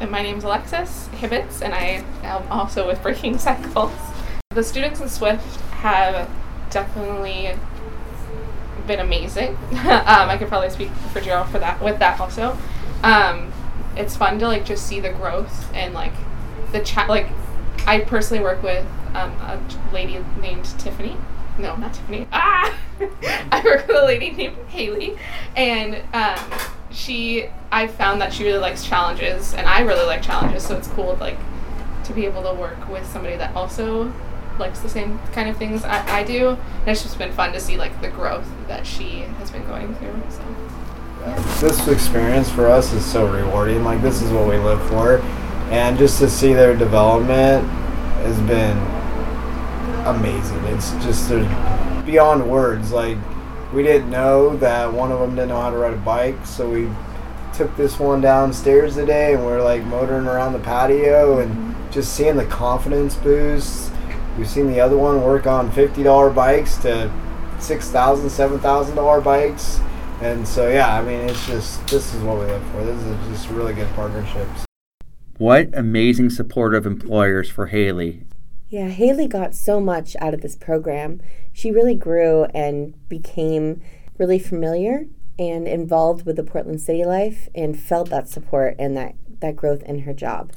And 0.00 0.10
my 0.10 0.22
name 0.22 0.38
is 0.38 0.44
Alexis 0.44 1.08
Hibbets, 1.12 1.60
and 1.60 1.74
I 1.74 2.02
am 2.22 2.50
also 2.50 2.86
with 2.86 3.02
Breaking 3.02 3.36
Cycles. 3.38 3.92
The 4.50 4.62
students 4.62 5.00
in 5.02 5.10
Swift 5.10 5.60
have 5.72 6.30
definitely 6.70 7.52
been 8.86 9.00
amazing. 9.00 9.50
um, 9.72 10.30
I 10.30 10.38
could 10.38 10.48
probably 10.48 10.70
speak 10.70 10.88
for 11.12 11.20
Gerald 11.20 11.50
for 11.50 11.58
that 11.58 11.82
with 11.82 11.98
that 11.98 12.18
also. 12.18 12.56
Um, 13.02 13.52
it's 13.96 14.16
fun 14.16 14.38
to 14.38 14.46
like 14.46 14.64
just 14.64 14.86
see 14.86 15.00
the 15.00 15.10
growth 15.10 15.72
and 15.74 15.94
like 15.94 16.12
the 16.72 16.80
chat. 16.80 17.08
Like 17.08 17.28
I 17.86 18.00
personally 18.00 18.42
work 18.42 18.62
with 18.62 18.86
um, 19.14 19.30
a 19.32 19.60
lady 19.92 20.22
named 20.40 20.64
Tiffany. 20.78 21.16
No, 21.58 21.76
not 21.76 21.94
Tiffany. 21.94 22.28
Ah, 22.32 22.76
I 23.00 23.62
work 23.64 23.88
with 23.88 23.96
a 23.96 24.04
lady 24.04 24.30
named 24.30 24.56
Haley, 24.68 25.16
and 25.56 26.02
um, 26.12 26.38
she. 26.90 27.48
I 27.72 27.86
found 27.88 28.20
that 28.20 28.32
she 28.32 28.44
really 28.44 28.58
likes 28.58 28.84
challenges, 28.84 29.54
and 29.54 29.66
I 29.66 29.80
really 29.80 30.06
like 30.06 30.22
challenges. 30.22 30.66
So 30.66 30.76
it's 30.76 30.88
cool, 30.88 31.16
like, 31.20 31.38
to 32.04 32.12
be 32.12 32.26
able 32.26 32.42
to 32.42 32.54
work 32.54 32.88
with 32.88 33.06
somebody 33.06 33.36
that 33.36 33.54
also 33.54 34.12
likes 34.58 34.80
the 34.80 34.88
same 34.88 35.18
kind 35.32 35.48
of 35.48 35.56
things 35.56 35.84
I, 35.84 36.20
I 36.20 36.24
do. 36.24 36.50
And 36.50 36.88
it's 36.88 37.02
just 37.02 37.18
been 37.18 37.32
fun 37.32 37.52
to 37.52 37.60
see 37.60 37.76
like 37.76 38.00
the 38.00 38.08
growth 38.08 38.48
that 38.68 38.86
she 38.86 39.20
has 39.38 39.50
been 39.50 39.66
going 39.66 39.94
through. 39.96 40.22
So. 40.30 40.65
This 41.60 41.88
experience 41.88 42.48
for 42.50 42.68
us 42.68 42.92
is 42.92 43.04
so 43.04 43.26
rewarding. 43.26 43.82
Like 43.82 44.00
this 44.00 44.22
is 44.22 44.30
what 44.30 44.46
we 44.46 44.58
live 44.58 44.80
for, 44.88 45.18
and 45.70 45.98
just 45.98 46.18
to 46.20 46.30
see 46.30 46.52
their 46.52 46.76
development 46.76 47.66
has 48.22 48.38
been 48.42 48.76
amazing. 50.06 50.62
It's 50.66 50.92
just 51.04 51.30
beyond 52.06 52.48
words. 52.48 52.92
Like 52.92 53.18
we 53.72 53.82
didn't 53.82 54.10
know 54.10 54.56
that 54.58 54.92
one 54.92 55.10
of 55.10 55.18
them 55.18 55.30
didn't 55.30 55.48
know 55.48 55.60
how 55.60 55.70
to 55.70 55.76
ride 55.76 55.94
a 55.94 55.96
bike, 55.96 56.46
so 56.46 56.70
we 56.70 56.88
took 57.54 57.74
this 57.76 57.98
one 57.98 58.20
downstairs 58.20 58.94
today, 58.94 59.34
and 59.34 59.44
we're 59.44 59.62
like 59.62 59.82
motoring 59.84 60.26
around 60.26 60.52
the 60.52 60.60
patio 60.60 61.40
and 61.40 61.50
mm-hmm. 61.50 61.90
just 61.90 62.14
seeing 62.14 62.36
the 62.36 62.46
confidence 62.46 63.16
boost. 63.16 63.90
We've 64.38 64.48
seen 64.48 64.68
the 64.68 64.80
other 64.80 64.96
one 64.96 65.22
work 65.22 65.46
on 65.46 65.72
fifty 65.72 66.02
dollar 66.02 66.30
bikes 66.30 66.76
to 66.78 67.10
six 67.58 67.88
thousand, 67.90 68.30
seven 68.30 68.60
thousand 68.60 68.94
dollar 68.94 69.20
bikes. 69.20 69.80
And 70.20 70.46
so 70.46 70.68
yeah, 70.68 70.98
I 70.98 71.02
mean 71.02 71.20
it's 71.28 71.46
just 71.46 71.86
this 71.88 72.14
is 72.14 72.22
what 72.22 72.38
we 72.38 72.46
live 72.46 72.62
for. 72.70 72.84
This 72.84 73.02
is 73.02 73.28
just 73.28 73.50
really 73.50 73.74
good 73.74 73.92
partnerships. 73.94 74.64
What 75.38 75.68
amazing 75.74 76.30
supportive 76.30 76.86
employers 76.86 77.50
for 77.50 77.66
Haley. 77.66 78.24
Yeah, 78.68 78.88
Haley 78.88 79.28
got 79.28 79.54
so 79.54 79.80
much 79.80 80.16
out 80.20 80.34
of 80.34 80.40
this 80.40 80.56
program. 80.56 81.20
She 81.52 81.70
really 81.70 81.94
grew 81.94 82.44
and 82.46 82.94
became 83.08 83.82
really 84.18 84.38
familiar 84.38 85.06
and 85.38 85.68
involved 85.68 86.24
with 86.24 86.36
the 86.36 86.42
Portland 86.42 86.80
city 86.80 87.04
life 87.04 87.48
and 87.54 87.78
felt 87.78 88.10
that 88.10 88.28
support 88.28 88.74
and 88.78 88.96
that, 88.96 89.14
that 89.40 89.54
growth 89.54 89.82
in 89.82 90.00
her 90.00 90.14
job. 90.14 90.52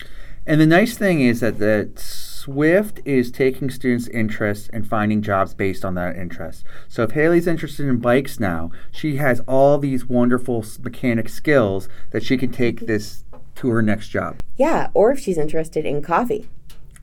And 0.46 0.60
the 0.60 0.66
nice 0.66 0.98
thing 0.98 1.22
is 1.22 1.40
that 1.42 1.60
the 1.60 1.92
Swift 1.96 3.02
is 3.06 3.32
taking 3.32 3.70
students' 3.70 4.08
interests 4.08 4.70
and 4.72 4.88
finding 4.88 5.22
jobs 5.22 5.54
based 5.54 5.86
on 5.86 5.96
that 5.96 6.16
interest. 6.16 6.64
So 6.88 7.04
if 7.04 7.12
Haley's 7.12 7.48
interested 7.48 7.88
in 7.88 7.98
bikes 7.98 8.40
now, 8.40 8.72
she 8.92 9.18
has 9.18 9.42
all 9.42 9.78
these 9.78 10.06
wonderful 10.06 10.66
mechanic 10.82 11.30
skills 11.30 11.90
that 12.12 12.24
she 12.24 12.38
can 12.38 12.52
take 12.52 12.88
this 12.88 13.24
to 13.56 13.70
her 13.70 13.82
next 13.82 14.08
job. 14.08 14.42
Yeah, 14.56 14.90
or 14.94 15.12
if 15.12 15.20
she's 15.20 15.38
interested 15.38 15.86
in 15.86 16.02
coffee. 16.02 16.48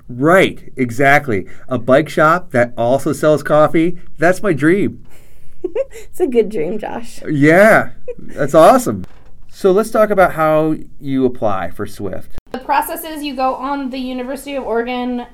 Right, 0.08 0.72
exactly. 0.76 1.46
A 1.68 1.78
bike 1.78 2.08
shop 2.08 2.52
that 2.52 2.72
also 2.76 3.12
sells 3.12 3.42
coffee, 3.42 3.98
that's 4.18 4.42
my 4.42 4.52
dream. 4.52 5.04
it's 5.62 6.20
a 6.20 6.26
good 6.26 6.48
dream, 6.48 6.78
Josh. 6.78 7.22
Yeah, 7.28 7.90
that's 8.18 8.54
awesome. 8.54 9.04
So 9.48 9.72
let's 9.72 9.90
talk 9.90 10.10
about 10.10 10.34
how 10.34 10.76
you 11.00 11.24
apply 11.24 11.70
for 11.70 11.86
Swift. 11.86 12.36
The 12.56 12.64
process 12.64 13.04
is 13.04 13.22
you 13.22 13.36
go 13.36 13.54
on 13.56 13.90
the 13.90 13.98
University 13.98 14.54
of 14.54 14.64
Oregon 14.64 15.26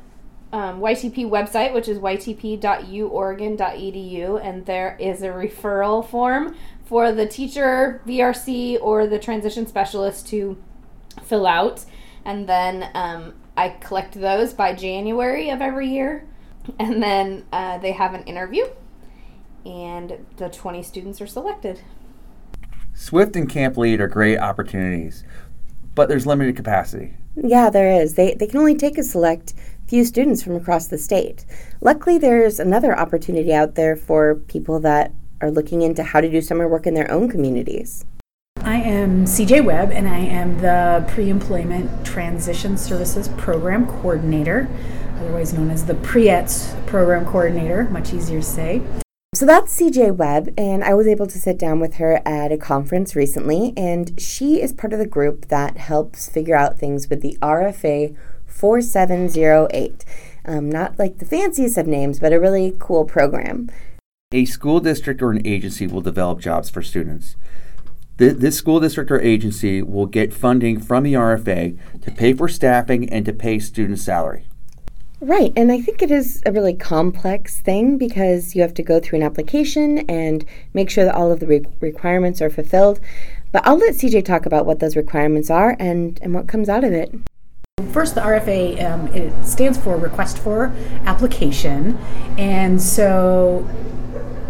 um, 0.52 0.80
YTP 0.80 1.30
website, 1.30 1.72
which 1.72 1.86
is 1.86 2.00
ytp.uoregon.edu, 2.00 4.44
and 4.44 4.66
there 4.66 4.96
is 4.98 5.22
a 5.22 5.28
referral 5.28 6.04
form 6.04 6.56
for 6.84 7.12
the 7.12 7.24
teacher, 7.24 8.02
VRC, 8.08 8.76
or 8.82 9.06
the 9.06 9.20
transition 9.20 9.68
specialist 9.68 10.26
to 10.30 10.60
fill 11.22 11.46
out. 11.46 11.84
And 12.24 12.48
then 12.48 12.90
um, 12.94 13.34
I 13.56 13.68
collect 13.68 14.20
those 14.20 14.52
by 14.52 14.74
January 14.74 15.48
of 15.50 15.62
every 15.62 15.90
year. 15.90 16.26
And 16.80 17.00
then 17.00 17.44
uh, 17.52 17.78
they 17.78 17.92
have 17.92 18.14
an 18.14 18.24
interview, 18.24 18.66
and 19.64 20.26
the 20.38 20.48
20 20.48 20.82
students 20.82 21.20
are 21.20 21.28
selected. 21.28 21.82
Swift 22.94 23.36
and 23.36 23.48
Camp 23.48 23.76
Lead 23.76 24.00
are 24.00 24.08
great 24.08 24.38
opportunities, 24.38 25.22
but 25.94 26.08
there's 26.08 26.26
limited 26.26 26.56
capacity. 26.56 27.14
Yeah, 27.36 27.70
there 27.70 28.00
is. 28.00 28.14
They, 28.14 28.34
they 28.34 28.46
can 28.46 28.58
only 28.58 28.74
take 28.74 28.98
a 28.98 29.02
select 29.02 29.54
few 29.86 30.04
students 30.04 30.42
from 30.42 30.56
across 30.56 30.86
the 30.86 30.98
state. 30.98 31.44
Luckily, 31.80 32.18
there's 32.18 32.58
another 32.58 32.98
opportunity 32.98 33.52
out 33.52 33.74
there 33.74 33.96
for 33.96 34.36
people 34.36 34.80
that 34.80 35.12
are 35.40 35.50
looking 35.50 35.82
into 35.82 36.02
how 36.02 36.20
to 36.20 36.30
do 36.30 36.40
summer 36.40 36.68
work 36.68 36.86
in 36.86 36.94
their 36.94 37.10
own 37.10 37.28
communities. 37.28 38.04
I 38.64 38.76
am 38.76 39.24
CJ 39.24 39.64
Webb, 39.64 39.90
and 39.90 40.08
I 40.08 40.18
am 40.18 40.60
the 40.60 41.04
Pre 41.08 41.28
Employment 41.28 42.06
Transition 42.06 42.76
Services 42.78 43.28
Program 43.36 43.86
Coordinator. 43.86 44.68
otherwise 45.16 45.52
known 45.52 45.70
as 45.70 45.84
the 45.84 45.94
PREETS 45.96 46.74
program 46.86 47.24
coordinator, 47.24 47.84
much 47.90 48.12
easier 48.12 48.40
to 48.40 48.46
say. 48.46 48.82
So 49.42 49.46
that's 49.46 49.76
CJ 49.76 50.14
Webb, 50.14 50.54
and 50.56 50.84
I 50.84 50.94
was 50.94 51.08
able 51.08 51.26
to 51.26 51.36
sit 51.36 51.58
down 51.58 51.80
with 51.80 51.94
her 51.94 52.22
at 52.24 52.52
a 52.52 52.56
conference 52.56 53.16
recently, 53.16 53.72
and 53.76 54.12
she 54.16 54.62
is 54.62 54.72
part 54.72 54.92
of 54.92 55.00
the 55.00 55.04
group 55.04 55.48
that 55.48 55.78
helps 55.78 56.28
figure 56.28 56.54
out 56.54 56.78
things 56.78 57.10
with 57.10 57.22
the 57.22 57.36
RFA 57.42 58.16
4708. 58.46 60.04
Um, 60.44 60.70
not 60.70 60.96
like 60.96 61.18
the 61.18 61.24
fanciest 61.24 61.76
of 61.76 61.88
names, 61.88 62.20
but 62.20 62.32
a 62.32 62.38
really 62.38 62.76
cool 62.78 63.04
program. 63.04 63.68
A 64.30 64.44
school 64.44 64.78
district 64.78 65.20
or 65.20 65.32
an 65.32 65.44
agency 65.44 65.88
will 65.88 66.02
develop 66.02 66.38
jobs 66.38 66.70
for 66.70 66.80
students. 66.80 67.34
Th- 68.18 68.36
this 68.36 68.56
school 68.56 68.78
district 68.78 69.10
or 69.10 69.20
agency 69.20 69.82
will 69.82 70.06
get 70.06 70.32
funding 70.32 70.78
from 70.78 71.02
the 71.02 71.14
RFA 71.14 71.76
to 72.00 72.12
pay 72.12 72.32
for 72.32 72.46
staffing 72.46 73.10
and 73.10 73.26
to 73.26 73.32
pay 73.32 73.58
student 73.58 73.98
salary. 73.98 74.46
Right, 75.24 75.52
and 75.54 75.70
I 75.70 75.80
think 75.80 76.02
it 76.02 76.10
is 76.10 76.42
a 76.46 76.50
really 76.50 76.74
complex 76.74 77.60
thing 77.60 77.96
because 77.96 78.56
you 78.56 78.62
have 78.62 78.74
to 78.74 78.82
go 78.82 78.98
through 78.98 79.20
an 79.20 79.22
application 79.22 80.00
and 80.10 80.44
make 80.74 80.90
sure 80.90 81.04
that 81.04 81.14
all 81.14 81.30
of 81.30 81.38
the 81.38 81.46
re- 81.46 81.64
requirements 81.78 82.42
are 82.42 82.50
fulfilled. 82.50 82.98
But 83.52 83.64
I'll 83.64 83.78
let 83.78 83.94
CJ 83.94 84.24
talk 84.24 84.46
about 84.46 84.66
what 84.66 84.80
those 84.80 84.96
requirements 84.96 85.48
are 85.48 85.76
and, 85.78 86.18
and 86.22 86.34
what 86.34 86.48
comes 86.48 86.68
out 86.68 86.82
of 86.82 86.92
it. 86.92 87.14
First, 87.92 88.16
the 88.16 88.20
RFA 88.20 88.82
um, 88.82 89.06
it 89.14 89.44
stands 89.44 89.78
for 89.78 89.96
Request 89.96 90.38
for 90.38 90.74
Application, 91.06 91.96
and 92.36 92.82
so 92.82 93.64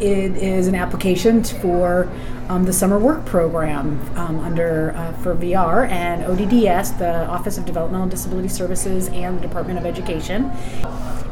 it 0.03 0.37
is 0.37 0.67
an 0.67 0.75
application 0.75 1.45
for 1.45 2.11
um, 2.49 2.65
the 2.65 2.73
summer 2.73 2.99
work 2.99 3.25
program 3.25 4.01
um, 4.17 4.41
under 4.41 4.93
uh, 4.97 5.12
for 5.15 5.37
VR 5.37 5.88
and 5.88 6.25
ODDS, 6.25 6.99
the 6.99 7.27
Office 7.27 7.57
of 7.57 7.65
Developmental 7.65 8.09
Disability 8.09 8.49
Services, 8.49 9.07
and 9.09 9.38
the 9.38 9.43
Department 9.43 9.79
of 9.79 9.87
Education, 9.87 10.47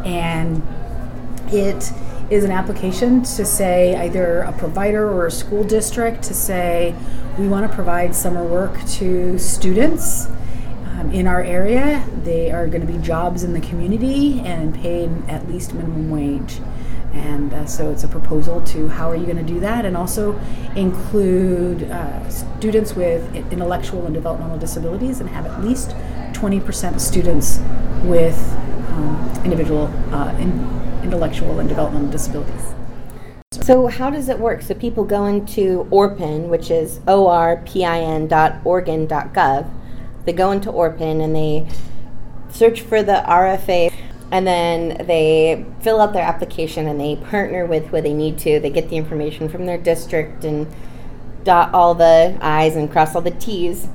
and 0.04 0.62
it 1.52 1.92
is 2.30 2.44
an 2.44 2.52
application 2.52 3.22
to 3.22 3.44
say 3.44 3.96
either 3.96 4.42
a 4.42 4.52
provider 4.52 5.10
or 5.10 5.26
a 5.26 5.32
school 5.32 5.64
district 5.64 6.22
to 6.22 6.32
say 6.32 6.94
we 7.40 7.48
want 7.48 7.68
to 7.68 7.74
provide 7.74 8.14
summer 8.14 8.44
work 8.44 8.80
to 8.86 9.36
students 9.36 10.28
um, 10.92 11.10
in 11.12 11.26
our 11.26 11.42
area. 11.42 12.06
They 12.22 12.52
are 12.52 12.68
going 12.68 12.86
to 12.86 12.92
be 12.92 12.98
jobs 12.98 13.42
in 13.42 13.52
the 13.52 13.60
community 13.60 14.38
and 14.40 14.72
paid 14.76 15.10
at 15.26 15.48
least 15.48 15.74
minimum 15.74 16.08
wage. 16.08 16.60
And 17.12 17.52
uh, 17.52 17.66
so 17.66 17.90
it's 17.90 18.04
a 18.04 18.08
proposal 18.08 18.62
to 18.62 18.88
how 18.88 19.10
are 19.10 19.16
you 19.16 19.24
going 19.24 19.36
to 19.36 19.42
do 19.42 19.58
that, 19.60 19.84
and 19.84 19.96
also 19.96 20.38
include 20.76 21.90
uh, 21.90 22.28
students 22.28 22.94
with 22.94 23.34
intellectual 23.52 24.06
and 24.06 24.14
developmental 24.14 24.58
disabilities, 24.58 25.20
and 25.20 25.28
have 25.30 25.46
at 25.46 25.64
least 25.64 25.90
20% 26.32 27.00
students 27.00 27.58
with 28.04 28.38
um, 28.90 29.42
individual 29.44 29.86
uh, 30.12 30.36
in, 30.38 30.50
intellectual 31.02 31.58
and 31.58 31.68
developmental 31.68 32.10
disabilities. 32.10 32.74
So 33.52 33.88
how 33.88 34.10
does 34.10 34.28
it 34.28 34.38
work? 34.38 34.62
So 34.62 34.74
people 34.74 35.02
go 35.04 35.26
into 35.26 35.88
ORPIN, 35.90 36.48
which 36.48 36.70
is 36.70 37.00
orpin.oregon.gov. 37.06 39.70
They 40.24 40.32
go 40.32 40.52
into 40.52 40.70
ORPIN 40.70 41.20
and 41.20 41.34
they 41.34 41.66
search 42.50 42.80
for 42.80 43.02
the 43.02 43.24
RFA 43.26 43.92
and 44.32 44.46
then 44.46 45.06
they 45.06 45.64
fill 45.80 46.00
out 46.00 46.12
their 46.12 46.22
application 46.22 46.86
and 46.86 47.00
they 47.00 47.16
partner 47.16 47.66
with 47.66 47.86
who 47.86 48.00
they 48.00 48.14
need 48.14 48.38
to. 48.38 48.60
They 48.60 48.70
get 48.70 48.88
the 48.88 48.96
information 48.96 49.48
from 49.48 49.66
their 49.66 49.78
district 49.78 50.44
and 50.44 50.72
dot 51.42 51.72
all 51.74 51.94
the 51.94 52.38
I's 52.40 52.76
and 52.76 52.90
cross 52.90 53.14
all 53.14 53.22
the 53.22 53.30
T's. 53.32 53.88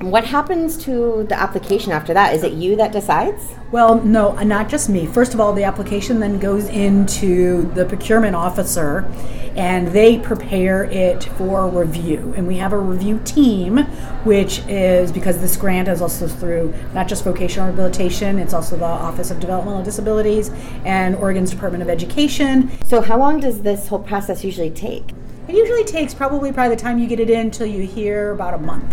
What 0.00 0.24
happens 0.24 0.76
to 0.84 1.24
the 1.28 1.38
application 1.38 1.92
after 1.92 2.12
that? 2.14 2.34
Is 2.34 2.42
it 2.42 2.52
you 2.52 2.74
that 2.76 2.90
decides? 2.90 3.54
Well, 3.70 4.02
no, 4.02 4.32
not 4.42 4.68
just 4.68 4.88
me. 4.88 5.06
First 5.06 5.34
of 5.34 5.40
all, 5.40 5.52
the 5.52 5.62
application 5.62 6.18
then 6.18 6.40
goes 6.40 6.66
into 6.66 7.72
the 7.74 7.84
procurement 7.86 8.34
officer 8.34 9.08
and 9.54 9.88
they 9.88 10.18
prepare 10.18 10.84
it 10.84 11.22
for 11.22 11.68
review. 11.68 12.34
And 12.36 12.48
we 12.48 12.56
have 12.56 12.72
a 12.72 12.78
review 12.78 13.20
team, 13.24 13.78
which 14.24 14.58
is 14.66 15.12
because 15.12 15.40
this 15.40 15.56
grant 15.56 15.86
is 15.86 16.02
also 16.02 16.26
through 16.26 16.74
not 16.92 17.06
just 17.06 17.22
vocational 17.22 17.68
rehabilitation, 17.68 18.40
it's 18.40 18.52
also 18.52 18.76
the 18.76 18.84
Office 18.84 19.30
of 19.30 19.38
Developmental 19.38 19.84
Disabilities 19.84 20.50
and 20.84 21.14
Oregon's 21.16 21.50
Department 21.50 21.82
of 21.82 21.88
Education. 21.88 22.70
So, 22.84 23.00
how 23.00 23.16
long 23.16 23.38
does 23.38 23.62
this 23.62 23.86
whole 23.86 24.00
process 24.00 24.42
usually 24.42 24.70
take? 24.70 25.12
It 25.46 25.54
usually 25.54 25.84
takes 25.84 26.14
probably 26.14 26.50
by 26.50 26.68
the 26.68 26.76
time 26.76 26.98
you 26.98 27.06
get 27.06 27.20
it 27.20 27.30
in 27.30 27.52
till 27.52 27.66
you 27.66 27.86
hear 27.86 28.32
about 28.32 28.54
a 28.54 28.58
month 28.58 28.92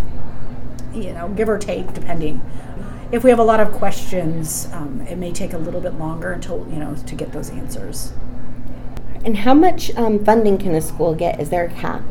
you 0.94 1.14
know, 1.14 1.30
give 1.30 1.50
or 1.50 1.58
take, 1.58 1.94
depending. 1.94 2.42
If 3.12 3.24
we 3.24 3.30
have 3.30 3.40
a 3.40 3.44
lot 3.44 3.60
of 3.60 3.72
questions, 3.74 4.70
um, 4.72 5.02
it 5.10 5.18
may 5.18 5.32
take 5.32 5.54
a 5.54 5.58
little 5.58 5.82
bit 5.82 5.96
longer 5.96 6.32
until, 6.32 6.66
you 6.70 6.78
know, 6.78 6.96
to 6.96 7.16
get 7.16 7.34
those 7.34 7.50
answers. 7.50 8.14
And 9.24 9.38
how 9.38 9.54
much 9.54 9.94
um, 9.96 10.24
funding 10.24 10.58
can 10.58 10.74
a 10.74 10.82
school 10.82 11.14
get? 11.14 11.40
Is 11.40 11.50
there 11.50 11.66
a 11.66 11.70
cap? 11.70 12.04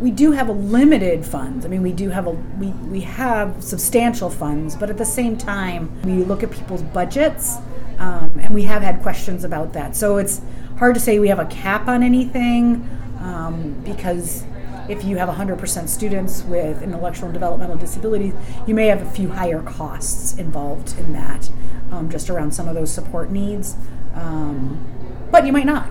We 0.00 0.10
do 0.10 0.32
have 0.32 0.48
a 0.48 0.52
limited 0.52 1.26
funds. 1.26 1.66
I 1.66 1.68
mean, 1.68 1.82
we 1.82 1.92
do 1.92 2.10
have 2.10 2.26
a 2.26 2.30
we, 2.30 2.68
we 2.68 3.00
have 3.00 3.62
substantial 3.62 4.30
funds, 4.30 4.76
but 4.76 4.90
at 4.90 4.96
the 4.96 5.04
same 5.04 5.36
time, 5.36 6.00
we 6.02 6.24
look 6.24 6.42
at 6.42 6.50
people's 6.50 6.82
budgets, 6.82 7.56
um, 7.98 8.32
and 8.40 8.54
we 8.54 8.62
have 8.62 8.82
had 8.82 9.02
questions 9.02 9.44
about 9.44 9.72
that. 9.72 9.96
So 9.96 10.18
it's 10.18 10.40
hard 10.78 10.94
to 10.94 11.00
say 11.00 11.18
we 11.18 11.28
have 11.28 11.40
a 11.40 11.46
cap 11.46 11.88
on 11.88 12.02
anything 12.02 12.88
um, 13.20 13.74
because 13.84 14.44
if 14.88 15.04
you 15.04 15.16
have 15.18 15.28
100% 15.28 15.88
students 15.88 16.42
with 16.44 16.82
intellectual 16.82 17.26
and 17.26 17.34
developmental 17.34 17.76
disabilities, 17.76 18.32
you 18.66 18.74
may 18.74 18.86
have 18.86 19.02
a 19.02 19.10
few 19.10 19.28
higher 19.28 19.62
costs 19.62 20.36
involved 20.38 20.98
in 20.98 21.12
that, 21.12 21.50
um, 21.92 22.08
just 22.10 22.30
around 22.30 22.52
some 22.52 22.68
of 22.68 22.74
those 22.74 22.90
support 22.90 23.30
needs. 23.30 23.76
Um, 24.14 24.84
but 25.30 25.46
you 25.46 25.52
might 25.52 25.66
not. 25.66 25.88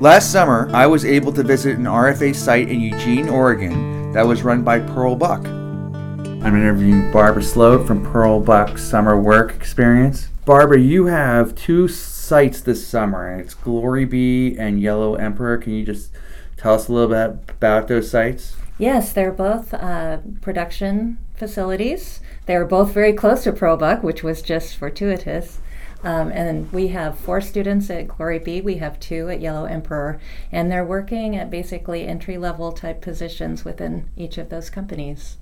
Last 0.00 0.32
summer, 0.32 0.66
I 0.72 0.86
was 0.86 1.04
able 1.04 1.30
to 1.34 1.42
visit 1.42 1.76
an 1.76 1.84
RFA 1.84 2.34
site 2.34 2.70
in 2.70 2.80
Eugene, 2.80 3.28
Oregon 3.28 4.10
that 4.12 4.26
was 4.26 4.42
run 4.42 4.62
by 4.64 4.78
Pearl 4.78 5.14
Buck. 5.14 5.44
I'm 5.44 6.56
interviewing 6.56 7.12
Barbara 7.12 7.42
Sloat 7.42 7.86
from 7.86 8.02
Pearl 8.02 8.40
Buck's 8.40 8.82
Summer 8.82 9.20
Work 9.20 9.54
Experience. 9.54 10.28
Barbara, 10.46 10.80
you 10.80 11.04
have 11.04 11.54
two 11.54 11.86
sites 11.86 12.62
this 12.62 12.86
summer, 12.86 13.30
and 13.30 13.42
it's 13.42 13.52
Glory 13.52 14.06
Bee 14.06 14.56
and 14.58 14.80
Yellow 14.80 15.16
Emperor. 15.16 15.58
Can 15.58 15.74
you 15.74 15.84
just 15.84 16.12
tell 16.56 16.72
us 16.72 16.88
a 16.88 16.92
little 16.94 17.10
bit 17.10 17.50
about 17.50 17.88
those 17.88 18.10
sites? 18.10 18.56
Yes, 18.78 19.12
they're 19.12 19.30
both 19.30 19.74
uh, 19.74 20.20
production 20.40 21.18
facilities. 21.34 22.22
They're 22.46 22.64
both 22.64 22.92
very 22.92 23.12
close 23.12 23.44
to 23.44 23.52
Pearl 23.52 23.76
Buck, 23.76 24.02
which 24.02 24.22
was 24.22 24.40
just 24.40 24.76
fortuitous. 24.76 25.58
Um, 26.02 26.30
and 26.32 26.72
we 26.72 26.88
have 26.88 27.18
four 27.18 27.40
students 27.40 27.90
at 27.90 28.08
Glory 28.08 28.38
Bee, 28.38 28.60
we 28.60 28.76
have 28.76 28.98
two 29.00 29.28
at 29.28 29.40
Yellow 29.40 29.66
Emperor, 29.66 30.18
and 30.50 30.70
they're 30.70 30.84
working 30.84 31.36
at 31.36 31.50
basically 31.50 32.06
entry 32.06 32.38
level 32.38 32.72
type 32.72 33.02
positions 33.02 33.64
within 33.64 34.08
each 34.16 34.38
of 34.38 34.48
those 34.48 34.70
companies. 34.70 35.36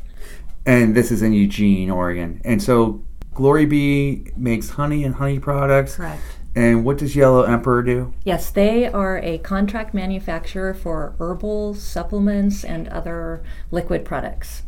And 0.67 0.95
this 0.95 1.11
is 1.11 1.23
in 1.23 1.33
Eugene, 1.33 1.91
Oregon. 1.91 2.41
And 2.45 2.63
so 2.63 3.05
Glory 3.35 3.67
Bee 3.67 4.33
makes 4.37 4.71
honey 4.71 5.05
and 5.05 5.15
honey 5.15 5.39
products. 5.39 5.95
Correct. 5.97 6.21
And 6.57 6.85
what 6.85 6.99
does 6.99 7.15
Yellow 7.15 7.45
Emperor 7.45 7.85
do? 7.85 8.13
Yes, 8.25 8.51
they 8.51 8.87
are 8.89 9.19
a 9.19 9.39
contract 9.39 9.95
manufacturer 9.95 10.75
for 10.75 11.15
herbal 11.21 11.75
supplements 11.75 12.65
and 12.65 12.89
other 12.89 13.45
liquid 13.71 14.05
products. 14.05 14.63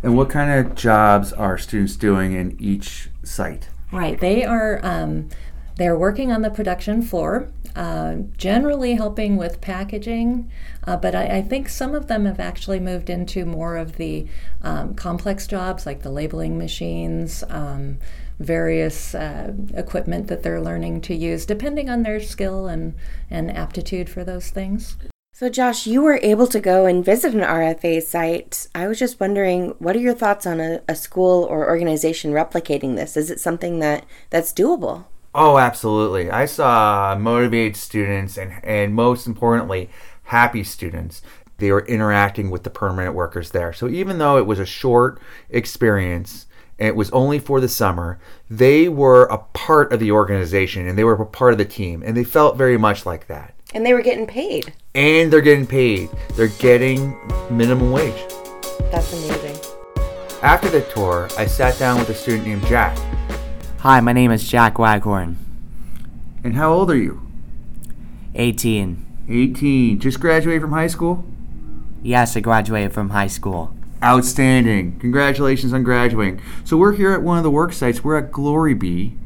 And 0.00 0.16
what 0.16 0.30
kind 0.30 0.52
of 0.52 0.76
jobs 0.76 1.32
are 1.32 1.58
students 1.58 1.96
doing 1.96 2.34
in 2.34 2.56
each 2.60 3.08
site? 3.24 3.68
Right. 3.94 4.18
They 4.18 4.44
are 4.44 4.80
um, 4.82 5.28
they're 5.76 5.96
working 5.96 6.32
on 6.32 6.42
the 6.42 6.50
production 6.50 7.00
floor, 7.00 7.48
uh, 7.76 8.16
generally 8.36 8.94
helping 8.94 9.36
with 9.36 9.60
packaging, 9.60 10.50
uh, 10.84 10.96
but 10.96 11.14
I, 11.14 11.38
I, 11.38 11.42
think 11.42 11.68
some 11.68 11.94
of 11.94 12.08
them 12.08 12.26
have 12.26 12.40
actually 12.40 12.80
moved 12.80 13.08
into 13.08 13.44
more 13.44 13.76
of 13.76 13.96
the 13.96 14.26
um, 14.62 14.94
complex 14.94 15.46
jobs 15.46 15.86
like 15.86 16.02
the 16.02 16.10
labeling 16.10 16.58
machines. 16.58 17.44
Um, 17.48 17.98
various 18.40 19.14
uh, 19.14 19.52
equipment 19.74 20.26
that 20.26 20.42
they're 20.42 20.60
learning 20.60 21.00
to 21.00 21.14
use, 21.14 21.46
depending 21.46 21.88
on 21.88 22.02
their 22.02 22.18
skill 22.18 22.66
and, 22.66 22.92
and 23.30 23.48
aptitude 23.56 24.10
for 24.10 24.24
those 24.24 24.50
things. 24.50 24.96
So, 25.36 25.48
Josh, 25.48 25.84
you 25.84 26.00
were 26.00 26.20
able 26.22 26.46
to 26.46 26.60
go 26.60 26.86
and 26.86 27.04
visit 27.04 27.34
an 27.34 27.40
RFA 27.40 28.00
site. 28.00 28.68
I 28.72 28.86
was 28.86 29.00
just 29.00 29.18
wondering, 29.18 29.70
what 29.80 29.96
are 29.96 29.98
your 29.98 30.14
thoughts 30.14 30.46
on 30.46 30.60
a, 30.60 30.80
a 30.86 30.94
school 30.94 31.42
or 31.42 31.66
organization 31.66 32.30
replicating 32.30 32.94
this? 32.94 33.16
Is 33.16 33.32
it 33.32 33.40
something 33.40 33.80
that, 33.80 34.06
that's 34.30 34.52
doable? 34.52 35.06
Oh, 35.34 35.58
absolutely. 35.58 36.30
I 36.30 36.46
saw 36.46 37.16
motivated 37.18 37.74
students 37.74 38.38
and, 38.38 38.64
and 38.64 38.94
most 38.94 39.26
importantly, 39.26 39.90
happy 40.22 40.62
students. 40.62 41.20
They 41.58 41.72
were 41.72 41.84
interacting 41.86 42.48
with 42.48 42.62
the 42.62 42.70
permanent 42.70 43.16
workers 43.16 43.50
there. 43.50 43.72
So 43.72 43.88
even 43.88 44.18
though 44.18 44.38
it 44.38 44.46
was 44.46 44.60
a 44.60 44.64
short 44.64 45.20
experience, 45.50 46.46
and 46.78 46.86
it 46.86 46.94
was 46.94 47.10
only 47.10 47.40
for 47.40 47.60
the 47.60 47.68
summer, 47.68 48.20
they 48.48 48.88
were 48.88 49.24
a 49.24 49.38
part 49.38 49.92
of 49.92 49.98
the 49.98 50.12
organization 50.12 50.86
and 50.86 50.96
they 50.96 51.02
were 51.02 51.14
a 51.14 51.26
part 51.26 51.50
of 51.50 51.58
the 51.58 51.64
team, 51.64 52.04
and 52.06 52.16
they 52.16 52.22
felt 52.22 52.56
very 52.56 52.78
much 52.78 53.04
like 53.04 53.26
that. 53.26 53.53
And 53.74 53.84
they 53.84 53.92
were 53.92 54.02
getting 54.02 54.26
paid. 54.26 54.72
And 54.94 55.32
they're 55.32 55.40
getting 55.40 55.66
paid. 55.66 56.08
They're 56.36 56.46
getting 56.46 57.18
minimum 57.50 57.90
wage. 57.90 58.14
That's 58.92 59.12
amazing. 59.12 59.58
After 60.42 60.68
the 60.68 60.82
tour, 60.82 61.28
I 61.36 61.46
sat 61.46 61.76
down 61.76 61.98
with 61.98 62.08
a 62.08 62.14
student 62.14 62.46
named 62.46 62.64
Jack. 62.66 62.96
Hi, 63.80 63.98
my 63.98 64.12
name 64.12 64.30
is 64.30 64.46
Jack 64.48 64.78
Waghorn. 64.78 65.36
And 66.44 66.54
how 66.54 66.72
old 66.72 66.88
are 66.88 66.96
you? 66.96 67.20
18. 68.36 69.04
18. 69.28 69.98
Just 69.98 70.20
graduated 70.20 70.62
from 70.62 70.72
high 70.72 70.86
school? 70.86 71.24
Yes, 72.00 72.36
I 72.36 72.40
graduated 72.40 72.92
from 72.92 73.10
high 73.10 73.26
school. 73.26 73.74
Outstanding. 74.04 75.00
Congratulations 75.00 75.72
on 75.72 75.82
graduating. 75.82 76.40
So 76.64 76.76
we're 76.76 76.92
here 76.92 77.12
at 77.12 77.22
one 77.22 77.38
of 77.38 77.42
the 77.42 77.50
work 77.50 77.72
sites. 77.72 78.04
We're 78.04 78.18
at 78.18 78.30
Glory 78.30 78.74
Bee. 78.74 79.16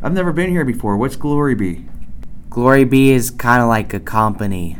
I've 0.00 0.12
never 0.12 0.32
been 0.32 0.50
here 0.50 0.64
before. 0.64 0.96
What's 0.96 1.16
Glory 1.16 1.56
Bee? 1.56 1.86
Glory 2.56 2.84
Bee 2.84 3.10
is 3.10 3.30
kind 3.30 3.60
of 3.60 3.68
like 3.68 3.92
a 3.92 4.00
company. 4.00 4.78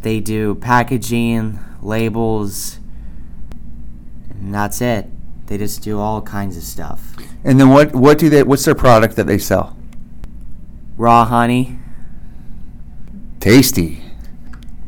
They 0.00 0.20
do 0.20 0.54
packaging, 0.54 1.58
labels, 1.82 2.78
and 4.30 4.54
that's 4.54 4.80
it. 4.80 5.10
They 5.48 5.58
just 5.58 5.82
do 5.82 6.00
all 6.00 6.22
kinds 6.22 6.56
of 6.56 6.62
stuff. 6.62 7.14
And 7.44 7.60
then 7.60 7.68
what 7.68 7.94
what 7.94 8.16
do 8.16 8.30
they 8.30 8.42
what's 8.42 8.64
their 8.64 8.74
product 8.74 9.16
that 9.16 9.26
they 9.26 9.36
sell? 9.36 9.76
Raw 10.96 11.26
honey. 11.26 11.78
Tasty. 13.38 14.02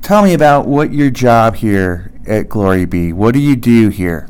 Tell 0.00 0.22
me 0.22 0.32
about 0.32 0.66
what 0.66 0.94
your 0.94 1.10
job 1.10 1.56
here 1.56 2.14
at 2.26 2.48
Glory 2.48 2.86
Bee? 2.86 3.12
What 3.12 3.34
do 3.34 3.40
you 3.40 3.56
do 3.56 3.90
here? 3.90 4.26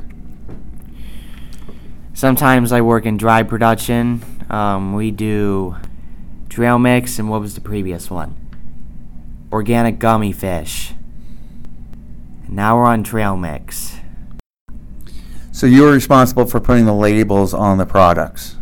Sometimes 2.15 2.73
I 2.73 2.81
work 2.81 3.07
in 3.07 3.17
dry 3.17 3.45
production. 3.45 4.25
Um, 4.51 4.93
we 4.93 5.13
do 5.13 5.77
trail 6.53 6.79
mix, 6.79 7.19
and 7.19 7.31
what 7.31 7.41
was 7.41 7.55
the 7.55 7.63
previous 7.63 8.11
one? 8.11 8.37
Organic 9.51 9.99
gummy 9.99 10.33
fish. 10.33 10.93
And 12.45 12.57
now 12.57 12.77
we're 12.77 12.85
on 12.85 13.03
trail 13.03 13.39
mix. 13.39 13.97
So 15.51 15.67
you're 15.67 15.93
responsible 15.93 16.45
for 16.45 16.61
putting 16.61 16.85
the 16.85 16.95
labels 16.95 17.55
on 17.55 17.79
the 17.79 17.87
products? 17.87 18.57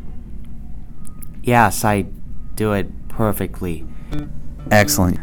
Yes, 1.43 1.85
I 1.85 2.03
do 2.55 2.73
it 2.75 3.09
perfectly. 3.09 3.85
Excellent. 4.71 5.19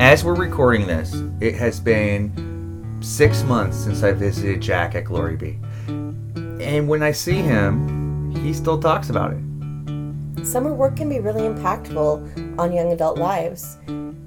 As 0.00 0.22
we're 0.22 0.36
recording 0.36 0.86
this, 0.86 1.12
it 1.40 1.56
has 1.56 1.80
been 1.80 2.98
six 3.00 3.42
months 3.42 3.76
since 3.76 4.04
I 4.04 4.12
visited 4.12 4.60
Jack 4.60 4.94
at 4.94 5.04
Glory 5.04 5.36
Bee. 5.36 5.58
And 5.86 6.88
when 6.88 7.02
I 7.02 7.10
see 7.10 7.38
him, 7.38 8.32
he 8.36 8.52
still 8.52 8.78
talks 8.78 9.10
about 9.10 9.32
it. 9.32 9.53
Summer 10.44 10.74
work 10.74 10.96
can 10.96 11.08
be 11.08 11.20
really 11.20 11.42
impactful 11.42 12.58
on 12.58 12.72
young 12.72 12.92
adult 12.92 13.18
lives. 13.18 13.78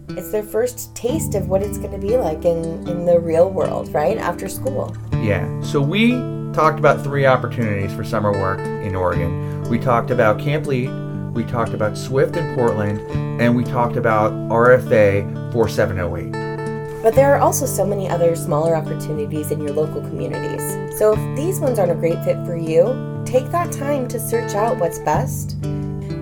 It's 0.09 0.31
their 0.31 0.43
first 0.43 0.95
taste 0.95 1.35
of 1.35 1.47
what 1.47 1.61
it's 1.61 1.77
going 1.77 1.91
to 1.91 1.99
be 1.99 2.17
like 2.17 2.43
in, 2.43 2.87
in 2.87 3.05
the 3.05 3.19
real 3.19 3.51
world, 3.51 3.93
right? 3.93 4.17
After 4.17 4.49
school. 4.49 4.95
Yeah. 5.21 5.61
So 5.61 5.79
we 5.79 6.13
talked 6.53 6.79
about 6.79 7.03
three 7.03 7.27
opportunities 7.27 7.93
for 7.93 8.03
summer 8.03 8.31
work 8.31 8.59
in 8.59 8.95
Oregon. 8.95 9.61
We 9.69 9.77
talked 9.77 10.09
about 10.09 10.39
Camp 10.39 10.65
Lead, 10.65 10.89
we 11.35 11.43
talked 11.43 11.73
about 11.73 11.95
Swift 11.95 12.35
in 12.35 12.55
Portland, 12.55 12.99
and 13.39 13.55
we 13.55 13.63
talked 13.63 13.95
about 13.95 14.31
RFA 14.49 15.53
4708. 15.53 17.03
But 17.03 17.13
there 17.13 17.35
are 17.35 17.39
also 17.39 17.67
so 17.67 17.85
many 17.85 18.09
other 18.09 18.35
smaller 18.35 18.75
opportunities 18.75 19.51
in 19.51 19.61
your 19.61 19.71
local 19.71 20.01
communities. 20.01 20.97
So 20.97 21.13
if 21.13 21.37
these 21.37 21.59
ones 21.59 21.77
aren't 21.77 21.91
a 21.91 21.95
great 21.95 22.23
fit 22.23 22.43
for 22.43 22.57
you, 22.57 23.21
take 23.23 23.51
that 23.51 23.71
time 23.71 24.07
to 24.07 24.19
search 24.19 24.55
out 24.55 24.79
what's 24.79 24.97
best. 24.99 25.57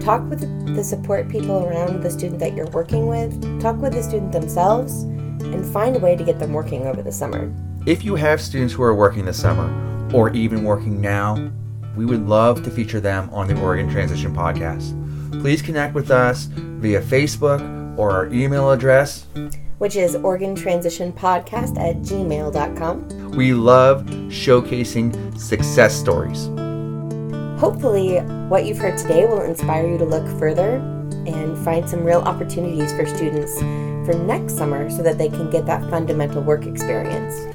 Talk 0.06 0.30
with 0.30 0.76
the 0.76 0.84
support 0.84 1.28
people 1.28 1.66
around 1.66 2.02
the 2.02 2.12
student 2.12 2.40
that 2.40 2.56
you're 2.56 2.70
working 2.70 3.08
with, 3.08 3.62
talk 3.62 3.78
with 3.78 3.94
the 3.94 4.04
student 4.04 4.32
themselves, 4.32 5.02
and 5.02 5.66
find 5.74 5.96
a 5.96 6.00
way 6.00 6.16
to 6.16 6.24
get 6.24 6.40
them 6.40 6.54
working 6.54 6.88
over 6.88 7.02
the 7.02 7.12
summer. 7.12 7.54
If 7.86 8.06
you 8.06 8.16
have 8.16 8.40
students 8.40 8.74
who 8.74 8.84
are 8.84 8.96
working 8.96 9.26
this 9.26 9.42
summer, 9.42 9.68
or 10.14 10.30
even 10.30 10.64
working 10.64 11.02
now, 11.02 11.52
we 11.98 12.06
would 12.06 12.28
love 12.28 12.64
to 12.64 12.72
feature 12.72 13.00
them 13.00 13.30
on 13.34 13.48
the 13.48 13.60
Oregon 13.60 13.90
Transition 13.90 14.34
Podcast 14.34 14.94
please 15.46 15.62
connect 15.62 15.94
with 15.94 16.10
us 16.10 16.46
via 16.46 17.02
Facebook 17.02 17.62
or 18.00 18.12
our 18.12 18.28
email 18.34 18.72
address, 18.72 19.28
which 19.78 19.96
is 19.96 20.16
oregontransitionpodcast 20.16 21.78
at 21.78 21.98
gmail.com. 21.98 23.32
We 23.32 23.54
love 23.54 24.06
showcasing 24.06 25.40
success 25.40 25.94
stories. 25.94 26.48
Hopefully, 27.58 28.18
what 28.50 28.66
you've 28.66 28.78
heard 28.78 28.98
today 28.98 29.26
will 29.26 29.42
inspire 29.42 29.88
you 29.88 29.98
to 29.98 30.04
look 30.04 30.28
further 30.38 30.76
and 31.26 31.58
find 31.64 31.90
some 31.90 32.04
real 32.04 32.20
opportunities 32.20 32.92
for 32.92 33.06
students 33.06 33.58
for 34.06 34.14
next 34.14 34.58
summer 34.58 34.90
so 34.90 35.02
that 35.02 35.18
they 35.18 35.30
can 35.30 35.50
get 35.50 35.66
that 35.66 35.82
fundamental 35.90 36.42
work 36.42 36.66
experience. 36.66 37.46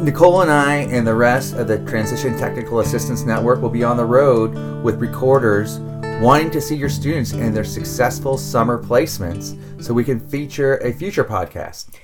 Nicole 0.00 0.42
and 0.42 0.50
I 0.50 0.76
and 0.92 1.04
the 1.04 1.14
rest 1.14 1.54
of 1.54 1.66
the 1.66 1.84
Transition 1.86 2.38
Technical 2.38 2.78
Assistance 2.78 3.24
Network 3.24 3.60
will 3.60 3.68
be 3.68 3.82
on 3.82 3.96
the 3.96 4.04
road 4.04 4.54
with 4.84 5.00
recorders 5.00 5.80
wanting 6.20 6.52
to 6.52 6.60
see 6.60 6.76
your 6.76 6.88
students 6.88 7.32
and 7.32 7.54
their 7.54 7.64
successful 7.64 8.38
summer 8.38 8.80
placements 8.80 9.58
so 9.82 9.92
we 9.92 10.04
can 10.04 10.20
feature 10.20 10.76
a 10.78 10.92
future 10.92 11.24
podcast. 11.24 11.96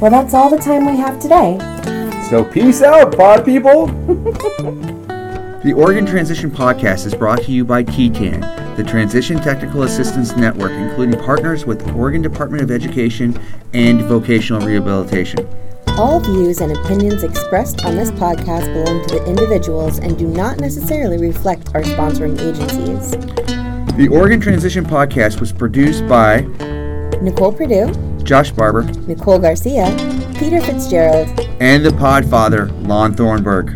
Well, 0.00 0.10
that's 0.10 0.32
all 0.32 0.48
the 0.48 0.56
time 0.56 0.86
we 0.86 0.96
have 0.96 1.20
today. 1.20 1.77
So, 2.28 2.44
peace 2.44 2.82
out, 2.82 3.16
pod 3.16 3.42
people. 3.42 3.86
the 5.64 5.72
Oregon 5.74 6.04
Transition 6.04 6.50
Podcast 6.50 7.06
is 7.06 7.14
brought 7.14 7.40
to 7.44 7.52
you 7.52 7.64
by 7.64 7.82
T-TAN, 7.82 8.76
the 8.76 8.84
Transition 8.84 9.38
Technical 9.38 9.84
Assistance 9.84 10.36
Network, 10.36 10.72
including 10.72 11.18
partners 11.20 11.64
with 11.64 11.90
Oregon 11.92 12.20
Department 12.20 12.62
of 12.62 12.70
Education 12.70 13.40
and 13.72 14.02
Vocational 14.02 14.60
Rehabilitation. 14.60 15.48
All 15.96 16.20
views 16.20 16.60
and 16.60 16.76
opinions 16.76 17.22
expressed 17.22 17.86
on 17.86 17.96
this 17.96 18.10
podcast 18.10 18.74
belong 18.74 19.06
to 19.06 19.14
the 19.14 19.24
individuals 19.24 19.98
and 19.98 20.18
do 20.18 20.26
not 20.26 20.60
necessarily 20.60 21.16
reflect 21.16 21.74
our 21.74 21.80
sponsoring 21.80 22.38
agencies. 22.40 23.12
The 23.96 24.08
Oregon 24.12 24.38
Transition 24.38 24.84
Podcast 24.84 25.40
was 25.40 25.50
produced 25.50 26.06
by 26.06 26.42
Nicole 27.22 27.52
Purdue, 27.52 27.86
Josh 28.24 28.50
Barber, 28.50 28.84
Nicole 29.06 29.38
Garcia, 29.38 29.86
Peter 30.38 30.60
Fitzgerald, 30.60 31.28
and 31.60 31.84
the 31.84 31.90
Podfather, 31.90 32.70
Lon 32.86 33.14
Thornburg, 33.14 33.74